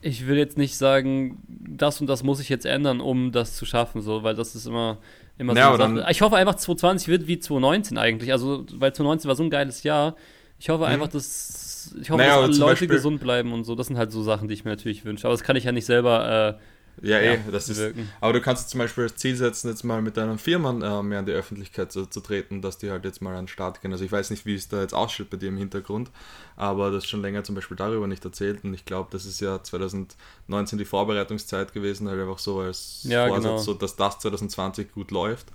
ich 0.00 0.26
will 0.26 0.36
jetzt 0.36 0.58
nicht 0.58 0.76
sagen, 0.76 1.38
das 1.48 2.00
und 2.00 2.06
das 2.06 2.22
muss 2.22 2.38
ich 2.40 2.48
jetzt 2.48 2.66
ändern, 2.66 3.00
um 3.00 3.32
das 3.32 3.56
zu 3.56 3.64
schaffen, 3.66 4.00
so, 4.02 4.22
weil 4.22 4.34
das 4.34 4.54
ist 4.54 4.66
immer, 4.66 4.98
immer 5.38 5.56
Ja, 5.56 5.74
so 5.76 5.82
eine 5.82 6.00
Sache. 6.00 6.10
Ich 6.12 6.20
hoffe 6.22 6.36
einfach, 6.36 6.54
2020 6.56 7.08
wird 7.08 7.26
wie 7.26 7.38
2019 7.38 7.98
eigentlich, 7.98 8.30
also, 8.32 8.64
weil 8.74 8.92
2019 8.92 9.28
war 9.28 9.34
so 9.36 9.42
ein 9.42 9.50
geiles 9.50 9.82
Jahr. 9.82 10.14
Ich 10.60 10.68
hoffe 10.68 10.86
einfach, 10.86 11.08
dass, 11.08 11.94
ich 12.00 12.10
hoffe, 12.10 12.18
Naja, 12.22 12.36
dass 12.36 12.44
alle 12.44 12.56
Leute 12.58 12.64
Beispiel- 12.72 12.88
gesund 12.88 13.20
bleiben 13.20 13.52
und 13.52 13.64
so. 13.64 13.74
Das 13.74 13.88
sind 13.88 13.96
halt 13.98 14.12
so 14.12 14.22
Sachen, 14.22 14.46
die 14.48 14.54
ich 14.54 14.64
mir 14.64 14.70
natürlich 14.70 15.04
wünsche. 15.04 15.26
Aber 15.26 15.34
das 15.34 15.42
kann 15.42 15.56
ich 15.56 15.64
ja 15.64 15.72
nicht 15.72 15.84
selber, 15.86 16.58
äh, 16.60 16.62
Ja, 17.02 17.20
Ja, 17.20 17.32
eh, 17.34 17.40
das 17.50 17.68
ist. 17.68 17.78
wirken. 17.78 18.08
Aber 18.20 18.32
du 18.32 18.40
kannst 18.40 18.70
zum 18.70 18.78
Beispiel 18.78 19.04
als 19.04 19.16
Ziel 19.16 19.36
setzen, 19.36 19.68
jetzt 19.68 19.82
mal 19.84 20.00
mit 20.02 20.16
deinen 20.16 20.38
Firmen 20.38 20.82
äh, 20.82 21.02
mehr 21.02 21.20
in 21.20 21.26
die 21.26 21.32
Öffentlichkeit 21.32 21.90
zu, 21.92 22.06
zu 22.06 22.20
treten, 22.20 22.62
dass 22.62 22.78
die 22.78 22.90
halt 22.90 23.04
jetzt 23.04 23.20
mal 23.22 23.30
an 23.34 23.44
den 23.44 23.48
Start 23.48 23.80
gehen. 23.82 23.92
Also 23.92 24.04
ich 24.04 24.12
weiß 24.12 24.30
nicht, 24.30 24.46
wie 24.46 24.54
es 24.54 24.68
da 24.68 24.80
jetzt 24.80 24.94
ausschaut 24.94 25.30
bei 25.30 25.36
dir 25.36 25.48
im 25.48 25.56
Hintergrund, 25.56 26.10
aber 26.56 26.90
du 26.90 26.96
hast 26.96 27.08
schon 27.08 27.22
länger 27.22 27.42
zum 27.44 27.54
Beispiel 27.54 27.76
darüber 27.76 28.06
nicht 28.06 28.24
erzählt 28.24 28.64
und 28.64 28.74
ich 28.74 28.84
glaube, 28.84 29.08
das 29.12 29.26
ist 29.26 29.40
ja 29.40 29.62
2019 29.62 30.78
die 30.78 30.84
Vorbereitungszeit 30.84 31.72
gewesen, 31.72 32.08
halt 32.08 32.20
einfach 32.20 32.38
so 32.38 32.60
als 32.60 33.00
Ja, 33.04 33.26
Vorsatz, 33.26 33.44
genau. 33.44 33.58
so 33.58 33.74
dass 33.74 33.96
das 33.96 34.18
2020 34.20 34.92
gut 34.92 35.10
läuft. 35.10 35.46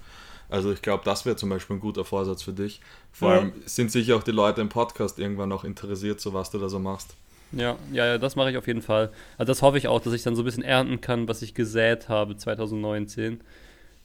Also 0.50 0.72
ich 0.72 0.82
glaube, 0.82 1.04
das 1.06 1.26
wäre 1.26 1.36
zum 1.36 1.50
Beispiel 1.50 1.76
ein 1.76 1.80
guter 1.80 2.04
Vorsatz 2.04 2.42
für 2.42 2.54
dich. 2.54 2.82
Vor 3.12 3.30
Ja. 3.32 3.38
allem 3.40 3.54
sind 3.66 3.92
sicher 3.92 4.16
auch 4.16 4.24
die 4.24 4.32
Leute 4.32 4.62
im 4.62 4.70
Podcast 4.70 5.20
irgendwann 5.20 5.50
noch 5.50 5.64
interessiert, 5.64 6.20
so 6.20 6.34
was 6.34 6.50
du 6.50 6.58
da 6.58 6.70
so 6.70 6.80
machst. 6.80 7.14
Ja, 7.52 7.78
ja, 7.92 8.06
ja, 8.06 8.18
das 8.18 8.36
mache 8.36 8.52
ich 8.52 8.58
auf 8.58 8.68
jeden 8.68 8.82
Fall. 8.82 9.10
Also 9.38 9.50
das 9.52 9.62
hoffe 9.62 9.78
ich 9.78 9.88
auch, 9.88 10.00
dass 10.02 10.14
ich 10.14 10.22
dann 10.24 10.36
so 10.36 10.44
ein 10.44 10.46
bisschen 10.46 10.64
ernten 10.64 11.02
kann, 11.02 11.28
was 11.28 11.42
ich 11.42 11.54
gesät 11.56 12.08
habe 12.10 12.38
2019. 12.38 13.42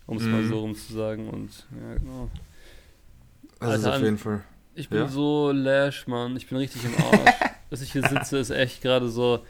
Um 0.07 0.17
es 0.19 0.25
mal 0.25 0.43
Mhm. 0.43 0.49
so 0.49 0.61
rum 0.61 0.75
zu 0.75 0.93
sagen. 0.93 1.29
Und 1.29 1.67
ja, 1.81 1.95
genau. 1.99 2.31
Also 3.61 3.73
Alter, 3.73 3.77
ist 3.77 3.87
auf 3.97 4.03
jeden 4.03 4.19
Fall. 4.19 4.43
Ich 4.75 4.89
bin 4.89 4.99
Ja? 5.01 5.09
so 5.09 5.51
lash, 5.53 6.07
Mann. 6.07 6.37
Ich 6.37 6.47
bin 6.49 6.59
richtig 6.59 6.85
im 6.85 6.95
Arsch. 7.05 7.35
Dass 7.71 7.81
ich 7.83 7.93
hier 7.93 8.03
sitze, 8.07 8.39
ist 8.39 8.51
echt 8.51 8.83
gerade 8.83 9.09
so. 9.09 9.45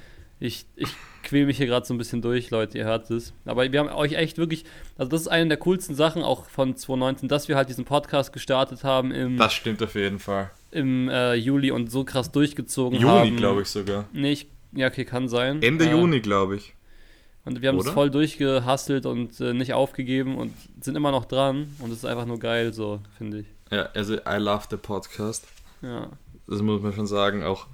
Ich, 0.44 0.66
ich 0.76 0.88
quäle 1.22 1.46
mich 1.46 1.56
hier 1.56 1.66
gerade 1.66 1.86
so 1.86 1.94
ein 1.94 1.98
bisschen 1.98 2.20
durch, 2.20 2.50
Leute, 2.50 2.76
ihr 2.76 2.84
hört 2.84 3.10
es. 3.10 3.32
Aber 3.46 3.70
wir 3.72 3.80
haben 3.80 3.88
euch 3.88 4.12
echt 4.12 4.36
wirklich, 4.36 4.64
also 4.98 5.10
das 5.10 5.22
ist 5.22 5.28
eine 5.28 5.48
der 5.48 5.56
coolsten 5.56 5.94
Sachen 5.94 6.22
auch 6.22 6.44
von 6.50 6.76
2019, 6.76 7.28
dass 7.30 7.48
wir 7.48 7.56
halt 7.56 7.70
diesen 7.70 7.86
Podcast 7.86 8.30
gestartet 8.32 8.84
haben 8.84 9.10
im, 9.10 9.38
Das 9.38 9.54
stimmt 9.54 9.82
auf 9.82 9.94
jeden 9.94 10.18
Fall. 10.18 10.50
im 10.70 11.08
äh, 11.08 11.32
Juli 11.34 11.70
und 11.70 11.90
so 11.90 12.04
krass 12.04 12.30
durchgezogen 12.30 13.00
Juni, 13.00 13.10
haben. 13.28 13.36
glaube 13.38 13.62
ich 13.62 13.68
sogar. 13.68 14.04
Nee, 14.12 14.32
ich, 14.32 14.46
ja, 14.72 14.88
okay, 14.88 15.06
kann 15.06 15.28
sein. 15.28 15.62
Ende 15.62 15.86
Äh, 15.86 15.92
Juni, 15.92 16.20
glaube 16.20 16.56
ich. 16.56 16.74
Und 17.46 17.62
wir 17.62 17.70
haben 17.70 17.78
es 17.78 17.88
voll 17.88 18.10
durchgehustelt 18.10 19.06
und 19.06 19.40
äh, 19.40 19.54
nicht 19.54 19.72
aufgegeben 19.72 20.36
und 20.36 20.52
sind 20.80 20.94
immer 20.94 21.10
noch 21.10 21.24
dran. 21.24 21.68
Und 21.78 21.90
es 21.90 21.98
ist 21.98 22.04
einfach 22.04 22.26
nur 22.26 22.38
geil, 22.38 22.72
so, 22.74 23.00
finde 23.16 23.40
ich. 23.40 23.46
Ja, 23.70 23.88
also 23.94 24.14
I 24.16 24.36
love 24.38 24.64
the 24.70 24.76
Podcast. 24.76 25.46
Ja. 25.80 26.10
Das 26.46 26.60
muss 26.60 26.82
man 26.82 26.92
schon 26.92 27.06
sagen. 27.06 27.42
Auch, 27.44 27.66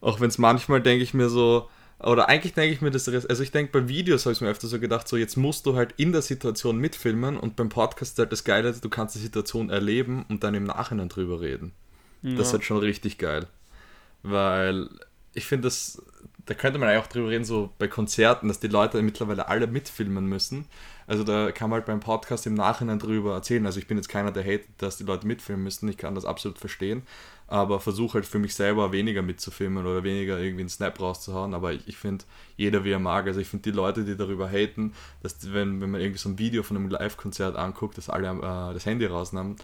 auch 0.00 0.20
wenn 0.20 0.28
es 0.28 0.38
manchmal 0.38 0.80
denke 0.80 1.02
ich 1.02 1.14
mir 1.14 1.28
so, 1.28 1.68
oder 2.02 2.28
eigentlich 2.28 2.54
denke 2.54 2.74
ich 2.74 2.80
mir 2.80 2.90
das, 2.90 3.08
also 3.08 3.42
ich 3.42 3.50
denke 3.50 3.72
bei 3.72 3.88
Videos 3.88 4.24
habe 4.24 4.32
ich 4.32 4.40
mir 4.40 4.48
öfter 4.48 4.68
so 4.68 4.80
gedacht, 4.80 5.06
so 5.06 5.16
jetzt 5.16 5.36
musst 5.36 5.66
du 5.66 5.76
halt 5.76 5.94
in 5.96 6.12
der 6.12 6.22
Situation 6.22 6.78
mitfilmen 6.78 7.36
und 7.36 7.56
beim 7.56 7.68
Podcast 7.68 8.12
ist 8.12 8.18
halt 8.18 8.32
das 8.32 8.44
Geile, 8.44 8.72
du 8.72 8.88
kannst 8.88 9.14
die 9.14 9.20
Situation 9.20 9.70
erleben 9.70 10.24
und 10.28 10.42
dann 10.42 10.54
im 10.54 10.64
Nachhinein 10.64 11.08
drüber 11.08 11.40
reden. 11.40 11.72
Das 12.22 12.32
ist 12.32 12.46
ja. 12.48 12.52
halt 12.52 12.64
schon 12.64 12.78
richtig 12.78 13.18
geil. 13.18 13.46
Weil 14.22 14.88
ich 15.32 15.46
finde 15.46 15.68
das, 15.68 16.02
da 16.46 16.54
könnte 16.54 16.78
man 16.78 16.88
eigentlich 16.88 17.04
auch 17.04 17.08
drüber 17.08 17.28
reden, 17.28 17.44
so 17.44 17.70
bei 17.78 17.88
Konzerten, 17.88 18.48
dass 18.48 18.60
die 18.60 18.68
Leute 18.68 19.00
mittlerweile 19.02 19.48
alle 19.48 19.66
mitfilmen 19.66 20.26
müssen. 20.26 20.66
Also 21.10 21.24
da 21.24 21.50
kann 21.50 21.70
man 21.70 21.78
halt 21.78 21.86
beim 21.86 21.98
Podcast 21.98 22.46
im 22.46 22.54
Nachhinein 22.54 23.00
drüber 23.00 23.34
erzählen. 23.34 23.66
Also 23.66 23.80
ich 23.80 23.88
bin 23.88 23.96
jetzt 23.96 24.08
keiner, 24.08 24.30
der 24.30 24.44
hatet, 24.44 24.68
dass 24.78 24.96
die 24.96 25.02
Leute 25.02 25.26
mitfilmen 25.26 25.64
müssten. 25.64 25.88
Ich 25.88 25.96
kann 25.96 26.14
das 26.14 26.24
absolut 26.24 26.60
verstehen. 26.60 27.02
Aber 27.48 27.80
versuche 27.80 28.14
halt 28.14 28.26
für 28.26 28.38
mich 28.38 28.54
selber 28.54 28.92
weniger 28.92 29.20
mitzufilmen 29.20 29.84
oder 29.84 30.04
weniger 30.04 30.38
irgendwie 30.38 30.60
einen 30.60 30.68
Snap 30.68 31.00
rauszuhauen. 31.00 31.52
Aber 31.52 31.72
ich, 31.72 31.88
ich 31.88 31.96
finde, 31.96 32.24
jeder 32.56 32.84
wie 32.84 32.92
er 32.92 33.00
mag. 33.00 33.26
Also 33.26 33.40
ich 33.40 33.48
finde 33.48 33.64
die 33.64 33.76
Leute, 33.76 34.04
die 34.04 34.16
darüber 34.16 34.48
haten, 34.48 34.92
dass 35.20 35.52
wenn, 35.52 35.80
wenn 35.80 35.90
man 35.90 36.00
irgendwie 36.00 36.20
so 36.20 36.28
ein 36.28 36.38
Video 36.38 36.62
von 36.62 36.76
einem 36.76 36.88
Live-Konzert 36.88 37.56
anguckt, 37.56 37.98
dass 37.98 38.08
alle 38.08 38.28
äh, 38.28 38.72
das 38.72 38.86
Handy 38.86 39.06
rausnehmen, 39.06 39.56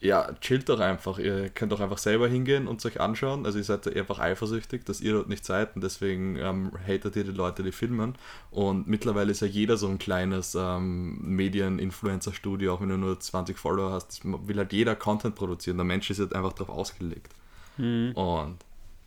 ja, 0.00 0.32
chillt 0.40 0.68
doch 0.68 0.78
einfach. 0.78 1.18
Ihr 1.18 1.48
könnt 1.48 1.72
doch 1.72 1.80
einfach 1.80 1.98
selber 1.98 2.28
hingehen 2.28 2.68
und 2.68 2.84
euch 2.86 3.00
anschauen. 3.00 3.44
Also 3.46 3.58
ihr 3.58 3.64
seid 3.64 3.94
einfach 3.96 4.20
eifersüchtig, 4.20 4.84
dass 4.84 5.00
ihr 5.00 5.12
dort 5.12 5.28
nicht 5.28 5.44
seid 5.44 5.74
und 5.74 5.82
deswegen 5.82 6.36
ähm, 6.36 6.70
hatet 6.86 7.16
ihr 7.16 7.24
die 7.24 7.32
Leute, 7.32 7.64
die 7.64 7.72
filmen. 7.72 8.14
Und 8.52 8.86
mittlerweile 8.86 9.32
ist 9.32 9.40
ja 9.40 9.48
jeder 9.48 9.76
so 9.76 9.88
ein 9.88 9.98
kleines 9.98 10.54
ähm, 10.54 11.18
Medien-Influencer-Studio, 11.22 12.74
auch 12.74 12.80
wenn 12.80 12.90
du 12.90 12.96
nur 12.96 13.18
20 13.18 13.58
Follower 13.58 13.90
hast, 13.90 14.22
will 14.24 14.56
halt 14.56 14.72
jeder 14.72 14.94
Content 14.94 15.34
produzieren. 15.34 15.78
Der 15.78 15.84
Mensch 15.84 16.08
ist 16.10 16.18
jetzt 16.18 16.34
einfach 16.34 16.52
darauf 16.52 16.76
ausgelegt. 16.76 17.34
Mhm. 17.76 18.12
Und 18.12 18.58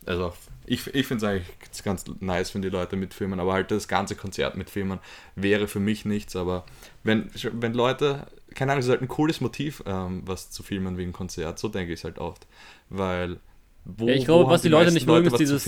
also 0.06 0.34
ich, 0.66 0.88
ich 0.94 1.06
finde 1.06 1.26
es 1.26 1.32
eigentlich 1.32 1.84
ganz 1.84 2.06
nice, 2.20 2.54
wenn 2.56 2.62
die 2.62 2.70
Leute 2.70 2.96
mitfilmen, 2.96 3.40
aber 3.40 3.54
halt 3.54 3.72
das 3.72 3.88
ganze 3.88 4.16
Konzert 4.16 4.56
mitfilmen 4.56 5.00
wäre 5.36 5.68
für 5.68 5.80
mich 5.80 6.06
nichts. 6.06 6.36
Aber 6.36 6.66
wenn, 7.04 7.30
wenn 7.54 7.74
Leute 7.74 8.28
keine 8.54 8.72
Ahnung, 8.72 8.80
es 8.80 8.86
ist 8.86 8.92
halt 8.92 9.02
ein 9.02 9.08
cooles 9.08 9.42
Motiv, 9.42 9.84
ähm, 9.86 10.24
was 10.26 10.52
zu 10.52 10.64
filmen 10.64 10.98
wie 10.98 11.04
ein 11.04 11.14
Konzert. 11.14 11.60
So 11.60 11.68
denke 11.68 11.94
ich 11.94 12.00
es 12.00 12.04
halt 12.04 12.20
oft. 12.20 12.48
Weil, 12.90 13.38
wo, 13.86 14.08
ja, 14.08 14.16
ich 14.16 14.26
glaube, 14.26 14.50
was 14.50 14.62
die, 14.62 14.68
die 14.68 14.74
Leute 14.74 14.92
nicht 14.92 15.08
mögen, 15.08 15.28
ist 15.28 15.38
dieses, 15.38 15.64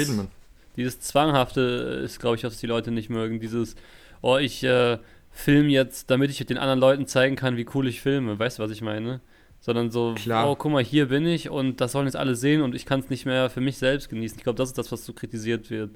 dieses 0.76 1.00
Zwanghafte, 1.00 1.62
ist, 2.04 2.20
glaube 2.20 2.36
ich, 2.36 2.44
was 2.44 2.58
die 2.58 2.68
Leute 2.68 2.92
nicht 2.92 3.10
mögen. 3.10 3.40
Dieses, 3.40 3.76
oh, 4.22 4.38
ich 4.38 4.64
äh, 4.64 4.98
film 5.32 5.70
jetzt, 5.70 6.10
damit 6.10 6.30
ich 6.30 6.46
den 6.46 6.58
anderen 6.58 6.80
Leuten 6.80 7.08
zeigen 7.08 7.36
kann, 7.36 7.58
wie 7.58 7.66
cool 7.74 7.88
ich 7.88 8.02
filme. 8.02 8.38
Weißt 8.38 8.60
du, 8.60 8.64
was 8.64 8.72
ich 8.72 8.82
meine? 8.82 9.22
Sondern 9.66 9.92
so, 9.92 10.14
Klar. 10.16 10.50
oh, 10.50 10.58
guck 10.58 10.74
mal, 10.74 10.84
hier 10.84 11.08
bin 11.08 11.26
ich 11.26 11.50
und 11.50 11.80
das 11.80 11.94
sollen 11.94 12.06
jetzt 12.06 12.18
alle 12.18 12.36
sehen 12.36 12.62
und 12.62 12.76
ich 12.76 12.86
kann 12.86 13.00
es 13.00 13.10
nicht 13.10 13.26
mehr 13.26 13.50
für 13.50 13.62
mich 13.62 13.78
selbst 13.78 14.10
genießen. 14.10 14.38
Ich 14.38 14.44
glaube, 14.44 14.58
das 14.58 14.70
ist 14.70 14.78
das, 14.78 14.92
was 14.92 15.06
so 15.06 15.14
kritisiert 15.14 15.70
wird. 15.70 15.92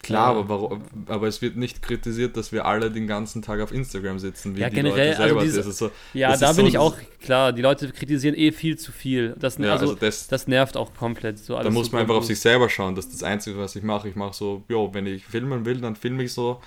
Klar, 0.00 0.28
aber, 0.28 0.48
warum, 0.48 0.82
aber 1.08 1.26
es 1.26 1.42
wird 1.42 1.56
nicht 1.56 1.82
kritisiert, 1.82 2.36
dass 2.36 2.52
wir 2.52 2.66
alle 2.66 2.92
den 2.92 3.08
ganzen 3.08 3.42
Tag 3.42 3.60
auf 3.60 3.72
Instagram 3.72 4.20
sitzen, 4.20 4.54
wie 4.54 4.60
ja, 4.60 4.68
die 4.68 4.76
generell, 4.76 5.08
Leute 5.08 5.16
selber. 5.16 5.40
Also 5.40 5.56
diese, 5.56 5.72
so, 5.72 5.90
ja, 6.12 6.36
da 6.36 6.52
bin 6.52 6.66
so, 6.66 6.68
ich 6.68 6.78
auch 6.78 6.94
klar. 7.20 7.52
Die 7.52 7.62
Leute 7.62 7.90
kritisieren 7.90 8.36
eh 8.36 8.52
viel 8.52 8.78
zu 8.78 8.92
viel. 8.92 9.34
Das, 9.40 9.58
ja, 9.58 9.72
also, 9.72 9.86
also 9.86 9.96
das, 9.96 10.28
das, 10.28 10.46
nervt 10.46 10.76
auch 10.76 10.94
komplett. 10.94 11.38
So 11.38 11.58
da 11.58 11.70
muss 11.70 11.90
man 11.90 12.02
einfach 12.02 12.14
auf 12.14 12.26
sich 12.26 12.38
selber 12.38 12.68
schauen. 12.68 12.94
Das 12.94 13.06
ist 13.06 13.14
das 13.14 13.22
Einzige, 13.24 13.58
was 13.58 13.74
ich 13.74 13.82
mache. 13.82 14.08
Ich 14.08 14.14
mache 14.14 14.34
so, 14.34 14.62
jo, 14.68 14.90
wenn 14.92 15.06
ich 15.06 15.24
filmen 15.24 15.64
will, 15.64 15.80
dann 15.80 15.96
filme 15.96 16.22
ich 16.22 16.32
so. 16.32 16.60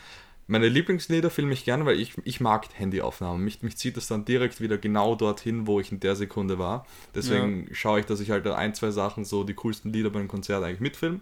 Meine 0.49 0.69
Lieblingslieder 0.69 1.29
filme 1.29 1.53
ich 1.53 1.65
gerne, 1.65 1.85
weil 1.85 1.99
ich, 1.99 2.13
ich 2.23 2.39
mag 2.39 2.67
Handyaufnahmen. 2.73 3.43
Mich, 3.43 3.61
mich 3.63 3.77
zieht 3.77 3.97
es 3.97 4.07
dann 4.07 4.23
direkt 4.23 4.61
wieder 4.61 4.77
genau 4.77 5.15
dorthin, 5.15 5.67
wo 5.67 5.81
ich 5.81 5.91
in 5.91 5.99
der 5.99 6.15
Sekunde 6.15 6.57
war. 6.57 6.85
Deswegen 7.13 7.67
ja. 7.67 7.75
schaue 7.75 7.99
ich, 7.99 8.05
dass 8.05 8.21
ich 8.21 8.31
halt 8.31 8.47
ein, 8.47 8.73
zwei 8.73 8.91
Sachen, 8.91 9.25
so 9.25 9.43
die 9.43 9.55
coolsten 9.55 9.91
Lieder 9.91 10.09
bei 10.09 10.19
einem 10.19 10.29
Konzert 10.29 10.63
eigentlich 10.63 10.79
mitfilme. 10.79 11.19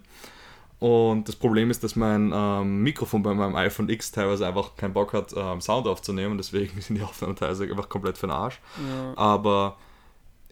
Und 0.78 1.26
das 1.26 1.34
Problem 1.34 1.70
ist, 1.70 1.82
dass 1.82 1.96
mein 1.96 2.32
ähm, 2.34 2.82
Mikrofon 2.82 3.22
bei 3.22 3.34
meinem 3.34 3.56
iPhone 3.56 3.88
X 3.88 4.12
teilweise 4.12 4.46
einfach 4.46 4.76
keinen 4.76 4.92
Bock 4.92 5.12
hat, 5.12 5.34
ähm, 5.36 5.60
Sound 5.60 5.88
aufzunehmen. 5.88 6.36
Deswegen 6.36 6.80
sind 6.80 6.96
die 6.96 7.02
Aufnahmen 7.02 7.34
teilweise 7.34 7.64
einfach 7.64 7.88
komplett 7.88 8.18
für 8.18 8.26
den 8.26 8.32
Arsch. 8.32 8.60
Ja. 8.88 9.12
Aber 9.16 9.76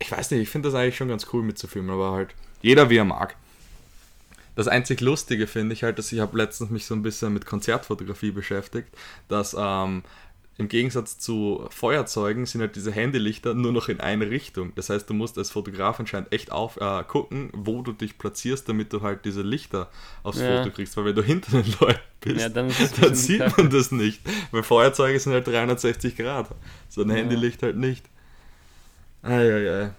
ich 0.00 0.10
weiß 0.10 0.32
nicht, 0.32 0.40
ich 0.40 0.48
finde 0.48 0.68
das 0.68 0.78
eigentlich 0.78 0.96
schon 0.96 1.08
ganz 1.08 1.26
cool 1.32 1.42
mitzufilmen, 1.42 1.92
aber 1.92 2.12
halt 2.12 2.34
jeder 2.62 2.90
wie 2.90 2.96
er 2.96 3.04
mag. 3.04 3.36
Das 4.56 4.68
einzig 4.68 5.00
Lustige 5.00 5.46
finde 5.46 5.72
ich 5.72 5.82
halt, 5.82 5.98
dass 5.98 6.12
ich 6.12 6.20
habe 6.20 6.36
letztens 6.36 6.70
mich 6.70 6.86
so 6.86 6.94
ein 6.94 7.02
bisschen 7.02 7.32
mit 7.32 7.46
Konzertfotografie 7.46 8.30
beschäftigt, 8.30 8.88
dass 9.28 9.56
ähm, 9.58 10.02
im 10.56 10.68
Gegensatz 10.68 11.18
zu 11.18 11.66
Feuerzeugen 11.70 12.46
sind 12.46 12.60
halt 12.60 12.76
diese 12.76 12.92
Handylichter 12.92 13.54
nur 13.54 13.72
noch 13.72 13.88
in 13.88 13.98
eine 13.98 14.30
Richtung. 14.30 14.72
Das 14.76 14.88
heißt, 14.88 15.10
du 15.10 15.14
musst 15.14 15.36
als 15.36 15.50
Fotograf 15.50 15.98
anscheinend 15.98 16.32
echt 16.32 16.52
auf, 16.52 16.76
äh, 16.80 17.02
gucken, 17.02 17.50
wo 17.52 17.82
du 17.82 17.92
dich 17.92 18.18
platzierst, 18.18 18.68
damit 18.68 18.92
du 18.92 19.02
halt 19.02 19.24
diese 19.24 19.42
Lichter 19.42 19.90
aufs 20.22 20.38
ja. 20.38 20.62
Foto 20.62 20.72
kriegst. 20.72 20.96
Weil 20.96 21.06
wenn 21.06 21.16
du 21.16 21.22
hinter 21.22 21.60
den 21.60 21.74
Leuten 21.80 22.00
bist, 22.20 22.40
ja, 22.40 22.48
dann, 22.48 22.72
dann 23.00 23.14
sieht 23.16 23.40
kacke. 23.40 23.62
man 23.62 23.70
das 23.70 23.90
nicht. 23.90 24.20
Weil 24.52 24.62
Feuerzeuge 24.62 25.18
sind 25.18 25.32
halt 25.32 25.48
360 25.48 26.16
Grad. 26.16 26.48
So 26.88 27.02
ein 27.02 27.10
ja. 27.10 27.16
Handylicht 27.16 27.60
halt 27.64 27.76
nicht. 27.76 28.04
Eieiei. 29.22 29.90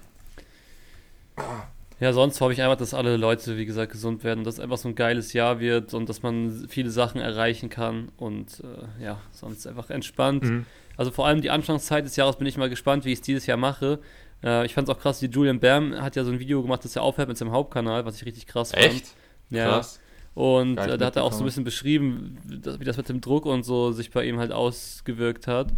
Ja, 2.00 2.12
sonst 2.12 2.42
hoffe 2.42 2.52
ich 2.52 2.62
einfach, 2.62 2.76
dass 2.76 2.94
alle 2.94 3.16
Leute, 3.16 3.58
wie 3.58 3.66
gesagt, 3.66 3.94
gesund 3.94 4.24
werden, 4.24 4.44
dass 4.44 4.56
es 4.56 4.60
einfach 4.60 4.78
so 4.78 4.90
ein 4.90 4.96
geiles 4.96 5.32
Jahr 5.32 5.60
wird 5.60 5.94
und 5.94 6.10
dass 6.10 6.24
man 6.24 6.68
viele 6.68 6.90
Sachen 6.90 7.22
erreichen 7.22 7.70
kann 7.70 8.10
und 8.18 8.62
äh, 8.62 9.04
ja, 9.04 9.22
sonst 9.32 9.66
einfach 9.66 9.90
entspannt. 9.90 10.44
Mhm. 10.44 10.66
Also 10.98 11.12
vor 11.12 11.26
allem 11.26 11.42
die 11.42 11.50
Anfangszeit 11.50 12.06
des 12.06 12.18
Jahres 12.18 12.38
bin 12.38 12.48
ich 12.48 12.58
mal 12.58 12.70
gespannt, 12.70 13.06
wie 13.06 13.14
ich 13.14 13.20
es 13.20 13.22
dieses 13.22 13.46
Jahr 13.46 13.58
mache. 13.58 14.00
Äh, 14.44 14.66
ich 14.66 14.74
fand 14.74 14.90
es 14.90 14.96
auch 14.96 15.00
krass, 15.00 15.20
die 15.20 15.28
Julian 15.28 15.62
Bam 15.62 15.96
hat 16.02 16.18
ja 16.18 16.26
so 16.26 16.32
ein 16.32 16.40
Video 16.40 16.62
gemacht, 16.62 16.84
dass 16.84 16.98
er 16.98 17.02
aufhört 17.02 17.30
mit 17.30 17.38
seinem 17.38 17.52
Hauptkanal, 17.52 18.06
was 18.06 18.18
ich 18.18 18.26
richtig 18.26 18.46
krass 18.46 18.72
fand. 18.72 18.86
Echt? 18.86 19.06
Ja. 19.50 19.70
Krass. 19.70 20.02
Und 20.34 20.78
äh, 20.78 20.98
da 20.98 21.06
hat 21.06 21.16
er 21.16 21.24
auch 21.24 21.32
so 21.32 21.44
ein 21.44 21.46
bisschen 21.46 21.64
beschrieben, 21.64 22.38
wie 22.44 22.84
das 22.84 22.98
mit 22.98 23.08
dem 23.08 23.22
Druck 23.22 23.46
und 23.46 23.64
so 23.64 23.94
sich 23.94 24.12
bei 24.12 24.26
ihm 24.26 24.38
halt 24.38 24.52
ausgewirkt 24.52 25.48
hat. 25.48 25.72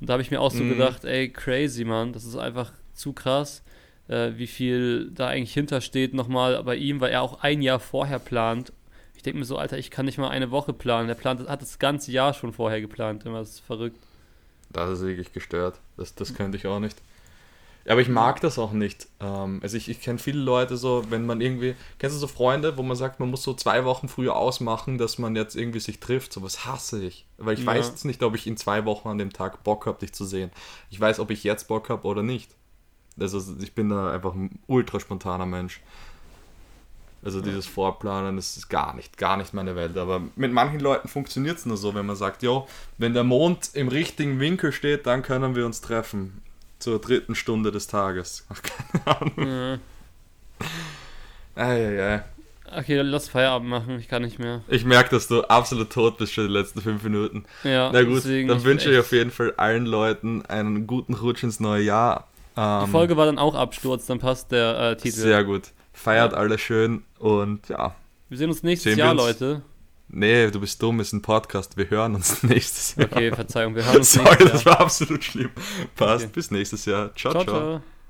Und 0.00 0.08
da 0.08 0.14
habe 0.14 0.22
ich 0.22 0.30
mir 0.30 0.40
auch 0.40 0.50
so 0.50 0.64
mhm. 0.64 0.70
gedacht, 0.70 1.04
ey, 1.04 1.28
crazy, 1.28 1.84
Mann, 1.84 2.14
das 2.14 2.24
ist 2.24 2.36
einfach 2.36 2.72
zu 2.94 3.12
krass 3.12 3.62
äh, 4.08 4.32
wie 4.36 4.46
viel 4.46 5.10
da 5.10 5.28
eigentlich 5.28 5.54
hintersteht 5.54 6.14
nochmal 6.14 6.62
bei 6.64 6.76
ihm, 6.76 7.00
weil 7.00 7.12
er 7.12 7.22
auch 7.22 7.42
ein 7.42 7.62
Jahr 7.62 7.80
vorher 7.80 8.18
plant. 8.18 8.72
Ich 9.14 9.22
denke 9.22 9.38
mir 9.38 9.44
so, 9.44 9.56
Alter, 9.56 9.78
ich 9.78 9.90
kann 9.90 10.06
nicht 10.06 10.18
mal 10.18 10.28
eine 10.28 10.50
Woche 10.50 10.72
planen. 10.72 11.08
Der 11.08 11.14
plant, 11.14 11.48
hat 11.48 11.62
das 11.62 11.78
ganze 11.78 12.12
Jahr 12.12 12.34
schon 12.34 12.52
vorher 12.52 12.80
geplant. 12.80 13.24
Immer 13.26 13.40
das 13.40 13.50
ist 13.50 13.60
verrückt. 13.60 13.98
Das 14.70 14.90
ist 14.90 15.04
wirklich 15.04 15.32
gestört. 15.32 15.80
Das, 15.96 16.14
das 16.14 16.34
könnte 16.34 16.56
ich 16.56 16.66
auch 16.66 16.78
nicht. 16.78 16.96
Aber 17.88 18.02
ich 18.02 18.08
mag 18.08 18.40
das 18.42 18.58
auch 18.58 18.72
nicht. 18.72 19.08
Ähm, 19.18 19.60
also 19.62 19.76
ich, 19.76 19.88
ich 19.88 20.00
kenne 20.00 20.18
viele 20.18 20.40
Leute 20.40 20.76
so, 20.76 21.04
wenn 21.08 21.24
man 21.24 21.40
irgendwie, 21.40 21.74
kennst 21.98 22.14
du 22.16 22.20
so 22.20 22.26
Freunde, 22.26 22.76
wo 22.76 22.82
man 22.82 22.96
sagt, 22.96 23.18
man 23.18 23.30
muss 23.30 23.42
so 23.42 23.54
zwei 23.54 23.84
Wochen 23.84 24.08
früher 24.08 24.36
ausmachen, 24.36 24.98
dass 24.98 25.18
man 25.18 25.34
jetzt 25.34 25.56
irgendwie 25.56 25.80
sich 25.80 25.98
trifft. 25.98 26.32
So 26.32 26.42
was 26.42 26.66
hasse 26.66 27.02
ich. 27.02 27.26
Weil 27.38 27.54
ich 27.54 27.60
ja. 27.60 27.66
weiß 27.66 27.88
jetzt 27.88 28.04
nicht, 28.04 28.22
ob 28.22 28.34
ich 28.34 28.46
in 28.46 28.58
zwei 28.58 28.84
Wochen 28.84 29.08
an 29.08 29.18
dem 29.18 29.32
Tag 29.32 29.64
Bock 29.64 29.86
habe, 29.86 30.00
dich 30.00 30.12
zu 30.12 30.26
sehen. 30.26 30.50
Ich 30.90 31.00
weiß, 31.00 31.18
ob 31.18 31.30
ich 31.30 31.44
jetzt 31.44 31.68
Bock 31.68 31.88
habe 31.88 32.06
oder 32.06 32.22
nicht. 32.22 32.50
Also 33.20 33.42
ich 33.60 33.74
bin 33.74 33.88
da 33.88 34.12
einfach 34.12 34.34
ein 34.34 34.58
ultra 34.66 35.00
spontaner 35.00 35.46
Mensch. 35.46 35.80
Also 37.24 37.40
dieses 37.40 37.66
Vorplanen, 37.66 38.36
das 38.36 38.56
ist 38.56 38.68
gar 38.68 38.94
nicht, 38.94 39.18
gar 39.18 39.36
nicht 39.36 39.52
meine 39.52 39.74
Welt. 39.74 39.96
Aber 39.96 40.22
mit 40.36 40.52
manchen 40.52 40.78
Leuten 40.78 41.08
funktioniert 41.08 41.58
es 41.58 41.66
nur 41.66 41.76
so, 41.76 41.94
wenn 41.94 42.06
man 42.06 42.14
sagt, 42.14 42.42
jo, 42.44 42.68
wenn 42.96 43.12
der 43.12 43.24
Mond 43.24 43.70
im 43.74 43.88
richtigen 43.88 44.38
Winkel 44.38 44.72
steht, 44.72 45.06
dann 45.06 45.22
können 45.22 45.56
wir 45.56 45.66
uns 45.66 45.80
treffen. 45.80 46.42
Zur 46.78 47.00
dritten 47.00 47.34
Stunde 47.34 47.72
des 47.72 47.88
Tages. 47.88 48.46
Ach, 48.50 48.62
keine 49.02 49.20
Ahnung. 49.20 49.32
Mhm. 49.36 49.80
Eieiei. 51.56 52.22
Okay, 52.70 53.00
lass 53.00 53.28
Feierabend 53.28 53.68
machen, 53.68 53.98
ich 53.98 54.08
kann 54.08 54.22
nicht 54.22 54.38
mehr. 54.38 54.60
Ich 54.68 54.84
merke, 54.84 55.10
dass 55.10 55.26
du 55.26 55.42
absolut 55.42 55.90
tot 55.90 56.18
bist 56.18 56.34
für 56.34 56.46
die 56.46 56.52
letzten 56.52 56.82
fünf 56.82 57.02
Minuten. 57.02 57.44
Ja, 57.64 57.90
Na 57.92 58.02
gut, 58.02 58.24
dann 58.26 58.62
wünsche 58.62 58.92
ich 58.92 58.98
auf 58.98 59.10
jeden 59.10 59.30
Fall 59.30 59.54
allen 59.56 59.86
Leuten 59.86 60.44
einen 60.46 60.86
guten 60.86 61.14
Rutsch 61.14 61.42
ins 61.42 61.60
neue 61.60 61.82
Jahr. 61.82 62.28
Ähm, 62.58 62.86
die 62.86 62.90
Folge 62.90 63.16
war 63.16 63.26
dann 63.26 63.38
auch 63.38 63.54
Absturz, 63.54 64.06
dann 64.06 64.18
passt 64.18 64.50
der 64.50 64.80
äh, 64.80 64.96
Titel. 64.96 65.16
Sehr 65.16 65.44
gut. 65.44 65.70
Feiert 65.92 66.32
ja. 66.32 66.38
alle 66.38 66.58
schön 66.58 67.04
und 67.18 67.68
ja. 67.68 67.94
Wir 68.28 68.38
sehen 68.38 68.50
uns 68.50 68.64
nächstes 68.64 68.94
sehen 68.94 68.98
Jahr, 68.98 69.14
Leute. 69.14 69.62
Nee, 70.08 70.50
du 70.50 70.58
bist 70.58 70.82
dumm, 70.82 70.98
ist 71.00 71.12
ein 71.12 71.22
Podcast. 71.22 71.76
Wir 71.76 71.88
hören 71.88 72.16
uns 72.16 72.42
nächstes 72.42 72.96
Jahr. 72.96 73.06
Okay, 73.12 73.30
Verzeihung, 73.32 73.76
wir 73.76 73.84
hören 73.84 73.98
uns 73.98 74.12
Sorry, 74.12 74.26
nächstes 74.26 74.44
Jahr. 74.46 74.52
das 74.52 74.66
war 74.66 74.80
absolut 74.80 75.22
schlimm. 75.22 75.50
Passt, 75.94 76.24
okay. 76.24 76.32
bis 76.34 76.50
nächstes 76.50 76.84
Jahr. 76.84 77.14
ciao. 77.14 77.32
ciao. 77.32 77.44
ciao. 77.44 77.54
ciao. 77.60 77.97